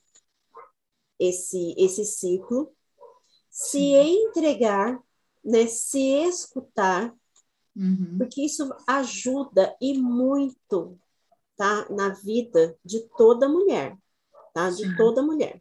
esse, 1.19 1.75
esse 1.77 2.05
ciclo, 2.05 2.73
se 3.51 3.95
entregar, 3.95 4.99
né, 5.45 5.67
se 5.67 6.01
escutar, 6.01 7.15
uhum. 7.77 8.17
porque 8.19 8.43
isso 8.43 8.73
ajuda 8.87 9.77
e 9.81 9.99
muito, 9.99 10.99
tá, 11.57 11.87
na 11.91 12.11
vida 12.11 12.77
de 12.85 13.01
toda 13.17 13.49
mulher, 13.49 13.97
tá, 14.55 14.71
de 14.71 14.85
Sim. 14.85 14.97
toda 14.97 15.23
mulher, 15.23 15.61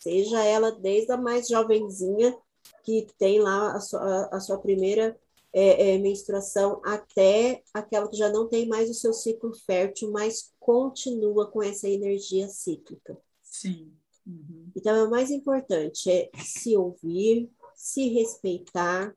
seja 0.00 0.42
ela 0.42 0.72
desde 0.72 1.12
a 1.12 1.16
mais 1.16 1.46
jovenzinha 1.46 2.36
que 2.82 3.06
tem 3.18 3.40
lá 3.40 3.74
a 3.74 3.80
sua, 3.80 4.28
a 4.32 4.40
sua 4.40 4.58
primeira 4.58 5.18
é, 5.52 5.94
é, 5.94 5.98
menstruação 5.98 6.80
até 6.84 7.62
aquela 7.72 8.08
que 8.08 8.16
já 8.16 8.28
não 8.28 8.48
tem 8.48 8.66
mais 8.66 8.90
o 8.90 8.94
seu 8.94 9.12
ciclo 9.12 9.54
fértil, 9.54 10.10
mas 10.10 10.52
continua 10.64 11.50
com 11.50 11.62
essa 11.62 11.86
energia 11.86 12.48
cíclica. 12.48 13.20
Sim. 13.42 13.92
Uhum. 14.26 14.70
Então, 14.74 14.96
é 14.96 15.04
o 15.04 15.10
mais 15.10 15.30
importante 15.30 16.10
é 16.10 16.30
se 16.38 16.74
ouvir, 16.74 17.50
se 17.74 18.08
respeitar, 18.08 19.14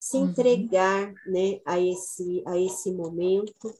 se 0.00 0.16
uhum. 0.16 0.30
entregar 0.30 1.12
né, 1.26 1.60
a, 1.66 1.78
esse, 1.78 2.42
a 2.46 2.58
esse 2.58 2.90
momento, 2.90 3.74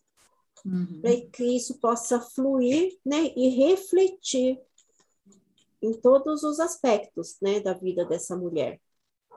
uhum. 0.62 1.00
para 1.00 1.18
que 1.22 1.56
isso 1.56 1.78
possa 1.80 2.20
fluir 2.20 2.98
né, 3.02 3.32
e 3.34 3.48
refletir 3.48 4.60
em 5.80 5.94
todos 5.94 6.42
os 6.42 6.60
aspectos 6.60 7.38
né, 7.40 7.60
da 7.60 7.72
vida 7.72 8.04
dessa 8.04 8.36
mulher. 8.36 8.78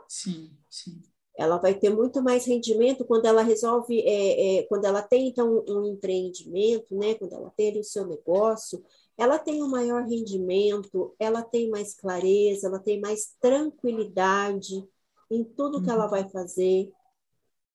Sim, 0.10 0.51
sim 0.69 1.01
ela 1.38 1.58
vai 1.58 1.76
ter 1.76 1.91
muito 1.91 2.21
mais 2.21 2.45
rendimento 2.45 3.06
quando 3.06 3.26
ela 3.26 3.43
resolve, 3.43 4.02
é, 4.02 4.58
é, 4.60 4.63
quando 4.63 4.86
ela 4.86 5.04
tem 5.04 5.28
então 5.28 5.63
um 5.67 5.86
empreendimento, 5.86 6.95
né? 6.95 7.13
Quando 7.13 7.34
ela 7.34 7.52
tem 7.56 7.80
o 7.80 7.84
seu 7.84 8.08
negócio, 8.08 8.84
ela 9.15 9.38
tem 9.38 9.62
um 9.62 9.69
maior 9.69 10.04
rendimento, 10.04 11.15
ela 11.19 11.43
tem 11.43 11.69
mais 11.69 11.93
clareza, 11.93 12.67
ela 12.67 12.80
tem 12.80 13.00
mais 13.00 13.36
tranquilidade 13.39 14.84
em 15.30 15.43
tudo 15.43 15.82
que 15.84 15.89
ela 15.91 16.06
uhum. 16.06 16.10
vai 16.10 16.28
fazer. 16.30 16.91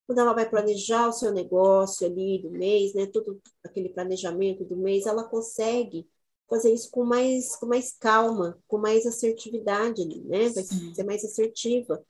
Quando 0.07 0.19
ela 0.19 0.33
vai 0.33 0.49
planejar 0.51 1.09
o 1.09 1.13
seu 1.13 1.33
negócio 1.33 2.05
ali 2.05 2.43
do 2.43 2.51
mês, 2.51 2.95
né? 2.95 3.07
Todo 3.07 3.41
aquele 3.65 3.91
planejamento 3.91 4.65
do 4.65 4.77
mês, 4.77 5.07
ela 5.07 5.23
consegue 5.23 6.09
fazer 6.49 6.73
isso 6.75 6.91
com 6.91 7.05
mais, 7.05 7.55
com 7.55 7.67
mais 7.67 7.93
calma, 7.93 8.59
com 8.67 8.77
mais 8.77 9.07
assertividade, 9.07 10.05
né? 10.25 10.49
Vai 10.49 10.65
ser 10.65 11.05
mais 11.05 11.25
assertiva. 11.25 12.05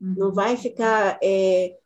Não 0.00 0.32
vai 0.32 0.56
ficar 0.56 1.18
é, 1.22 1.76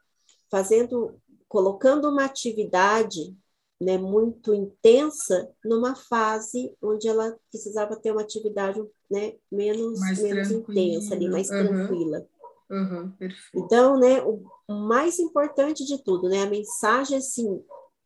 fazendo, 0.51 1.21
colocando 1.49 2.09
uma 2.09 2.25
atividade 2.25 3.37
né, 3.81 3.99
muito 3.99 4.55
intensa 4.55 5.51
numa 5.65 5.95
fase 5.95 6.73
onde 6.81 7.09
ela 7.09 7.37
precisava 7.51 7.97
ter 7.97 8.13
uma 8.13 8.23
atividade 8.23 8.81
né, 9.11 9.35
menos, 9.51 9.99
mais 9.99 10.23
menos 10.23 10.51
intensa, 10.51 11.15
ali, 11.15 11.29
mais 11.29 11.51
uhum. 11.51 11.67
tranquila. 11.67 12.27
Uhum, 12.71 13.13
então, 13.55 13.99
né, 13.99 14.23
o, 14.23 14.43
o, 14.67 14.75
mais 14.75 15.19
importante 15.19 15.85
de 15.85 16.03
tudo, 16.03 16.29
né, 16.29 16.43
a 16.43 16.51
mensagem 16.51 17.19
assim 17.19 17.63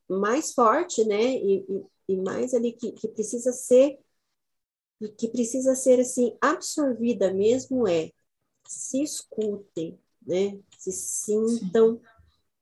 mais 0.09 0.53
forte, 0.53 1.05
né, 1.05 1.23
e, 1.23 1.64
e, 1.68 2.14
e 2.14 2.16
mais 2.16 2.53
ali 2.55 2.73
que, 2.73 2.92
que 2.92 3.09
precisa 3.09 3.53
ser 3.53 3.99
que 5.16 5.29
precisa 5.29 5.77
ser 5.77 6.01
assim 6.01 6.37
absorvida 6.40 7.33
mesmo 7.33 7.87
é 7.87 8.11
se 8.68 9.02
escutem, 9.02 9.98
né? 10.24 10.59
Se 10.78 10.92
sintam, 10.92 12.00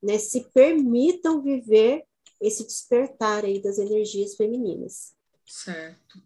né? 0.03 0.17
Se 0.19 0.49
permitam 0.55 1.43
viver 1.43 2.05
esse 2.41 2.65
despertar 2.65 3.45
aí 3.45 3.61
das 3.61 3.79
energias 3.79 4.37
femininas. 4.37 5.17
Certo. 5.45 6.23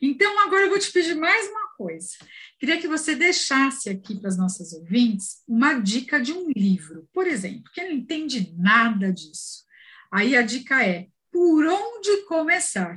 Então, 0.00 0.38
agora 0.40 0.64
eu 0.64 0.70
vou 0.70 0.78
te 0.78 0.92
pedir 0.92 1.14
mais 1.14 1.48
uma 1.48 1.68
coisa. 1.68 2.16
Queria 2.58 2.78
que 2.78 2.88
você 2.88 3.14
deixasse 3.14 3.88
aqui 3.88 4.18
para 4.18 4.28
as 4.28 4.36
nossas 4.36 4.72
ouvintes 4.72 5.42
uma 5.46 5.74
dica 5.74 6.20
de 6.20 6.32
um 6.32 6.50
livro. 6.50 7.08
Por 7.12 7.26
exemplo, 7.26 7.70
quem 7.72 7.88
não 7.88 7.96
entende 7.96 8.54
nada 8.58 9.12
disso. 9.12 9.64
Aí 10.12 10.36
a 10.36 10.42
dica 10.42 10.84
é: 10.84 11.08
por 11.30 11.66
onde 11.66 12.24
começar? 12.24 12.96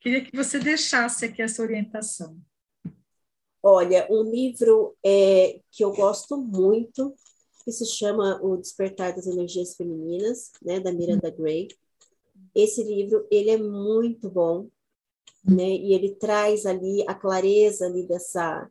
Queria 0.00 0.24
que 0.24 0.36
você 0.36 0.58
deixasse 0.58 1.24
aqui 1.24 1.42
essa 1.42 1.62
orientação. 1.62 2.40
Olha, 3.66 4.06
um 4.10 4.22
livro 4.30 4.94
é, 5.02 5.58
que 5.72 5.82
eu 5.82 5.90
gosto 5.90 6.36
muito, 6.36 7.14
que 7.64 7.72
se 7.72 7.86
chama 7.86 8.38
O 8.42 8.58
Despertar 8.58 9.16
das 9.16 9.26
Energias 9.26 9.74
Femininas, 9.74 10.50
né, 10.62 10.80
da 10.80 10.92
Miranda 10.92 11.30
Gray. 11.30 11.68
Esse 12.54 12.82
livro, 12.82 13.26
ele 13.30 13.48
é 13.48 13.56
muito 13.56 14.28
bom, 14.28 14.68
né, 15.42 15.66
e 15.66 15.94
ele 15.94 16.14
traz 16.16 16.66
ali 16.66 17.02
a 17.08 17.14
clareza 17.14 17.86
ali 17.86 18.06
dessa, 18.06 18.70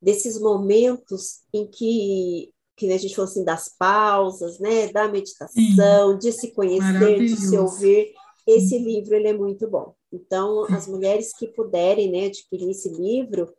desses 0.00 0.40
momentos 0.40 1.40
em 1.52 1.66
que, 1.66 2.52
que 2.76 2.92
a 2.92 2.98
gente 2.98 3.16
falou 3.16 3.28
assim, 3.28 3.42
das 3.42 3.76
pausas, 3.76 4.60
né, 4.60 4.86
da 4.92 5.08
meditação, 5.08 6.16
de 6.16 6.30
se 6.30 6.52
conhecer, 6.52 7.18
de 7.18 7.36
se 7.36 7.58
ouvir. 7.58 8.14
Esse 8.46 8.78
livro, 8.78 9.16
ele 9.16 9.26
é 9.26 9.32
muito 9.32 9.68
bom. 9.68 9.96
Então, 10.12 10.64
as 10.66 10.86
mulheres 10.86 11.34
que 11.36 11.48
puderem, 11.48 12.08
né, 12.08 12.26
adquirir 12.26 12.70
esse 12.70 12.88
livro, 12.88 13.52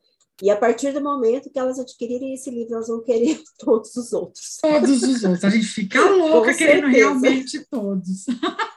e 0.43 0.49
a 0.49 0.57
partir 0.57 0.91
do 0.91 0.99
momento 0.99 1.49
que 1.49 1.57
elas 1.57 1.79
adquirirem 1.79 2.33
esse 2.33 2.51
livro, 2.51 2.73
elas 2.73 2.89
vão 2.89 3.01
querer 3.01 3.41
todos 3.57 3.95
os 3.95 4.11
outros. 4.11 4.57
Todos 4.61 5.01
os 5.01 5.23
outros. 5.23 5.45
A 5.45 5.49
gente 5.49 5.65
fica 5.65 6.01
louca 6.01 6.53
querendo 6.53 6.87
realmente 6.87 7.65
todos. 7.69 8.25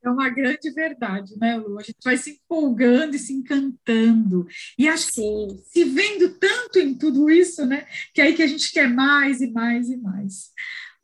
É 0.00 0.08
uma 0.08 0.30
grande 0.30 0.70
verdade, 0.70 1.36
né, 1.38 1.58
Lu? 1.58 1.78
A 1.78 1.82
gente 1.82 1.98
vai 2.02 2.16
se 2.16 2.30
empolgando 2.30 3.16
e 3.16 3.18
se 3.18 3.32
encantando. 3.32 4.46
E 4.78 4.88
acho 4.88 5.12
Sim. 5.12 5.48
que 5.48 5.70
se 5.70 5.84
vendo 5.84 6.30
tanto 6.38 6.78
em 6.78 6.94
tudo 6.94 7.28
isso, 7.28 7.66
né? 7.66 7.84
Que 8.14 8.22
é 8.22 8.24
aí 8.24 8.34
que 8.34 8.42
a 8.42 8.46
gente 8.46 8.72
quer 8.72 8.88
mais 8.88 9.40
e 9.42 9.50
mais 9.50 9.90
e 9.90 9.96
mais. 9.98 10.52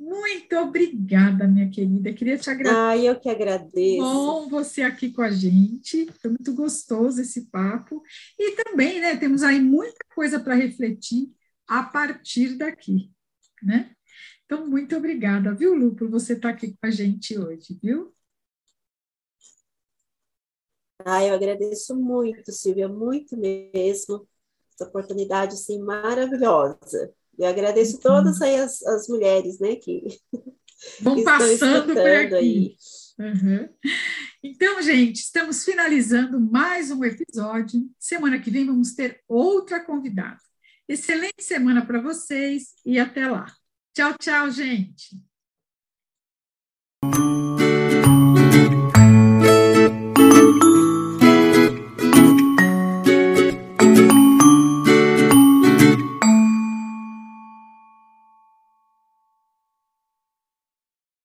Muito 0.04 0.54
obrigada, 0.56 1.48
minha 1.48 1.70
querida. 1.70 2.12
Queria 2.12 2.36
te 2.36 2.50
agradecer. 2.50 2.78
Ah, 2.78 2.96
eu 2.96 3.18
que 3.18 3.28
agradeço. 3.28 4.02
Bom 4.02 4.48
você 4.50 4.82
aqui 4.82 5.10
com 5.10 5.22
a 5.22 5.30
gente. 5.30 6.06
Foi 6.20 6.30
muito 6.30 6.54
gostoso 6.54 7.22
esse 7.22 7.46
papo. 7.46 8.02
E 8.38 8.52
também, 8.52 9.00
né, 9.00 9.16
temos 9.16 9.42
aí 9.42 9.58
muita 9.60 10.04
coisa 10.14 10.38
para 10.38 10.54
refletir 10.54 11.32
a 11.66 11.82
partir 11.82 12.58
daqui, 12.58 13.10
né? 13.62 13.94
Então, 14.44 14.68
muito 14.68 14.94
obrigada, 14.94 15.54
viu, 15.54 15.74
Lu, 15.74 15.96
por 15.96 16.10
você 16.10 16.34
estar 16.34 16.50
aqui 16.50 16.72
com 16.72 16.86
a 16.86 16.90
gente 16.90 17.38
hoje, 17.38 17.78
viu? 17.82 18.14
Ah, 21.04 21.24
eu 21.24 21.34
agradeço 21.34 21.96
muito, 21.96 22.52
Silvia, 22.52 22.88
muito 22.88 23.36
mesmo. 23.38 24.28
Essa 24.74 24.88
oportunidade, 24.88 25.54
assim, 25.54 25.78
maravilhosa. 25.78 27.14
Eu 27.38 27.46
agradeço 27.46 27.96
uhum. 27.96 28.00
todas 28.00 28.40
as, 28.40 28.82
as 28.82 29.08
mulheres, 29.08 29.58
né, 29.58 29.76
que, 29.76 30.04
vão 31.00 31.22
passando 31.24 31.94
por 31.94 32.06
aqui. 32.06 32.76
Uhum. 33.18 33.68
Então, 34.42 34.82
gente, 34.82 35.16
estamos 35.16 35.64
finalizando 35.64 36.40
mais 36.40 36.90
um 36.90 37.04
episódio. 37.04 37.88
Semana 37.98 38.38
que 38.38 38.50
vem 38.50 38.66
vamos 38.66 38.94
ter 38.94 39.22
outra 39.28 39.84
convidada. 39.84 40.38
Excelente 40.88 41.42
semana 41.42 41.84
para 41.84 42.00
vocês 42.00 42.74
e 42.84 42.98
até 42.98 43.28
lá. 43.28 43.46
Tchau, 43.94 44.14
tchau, 44.18 44.50
gente. 44.50 45.16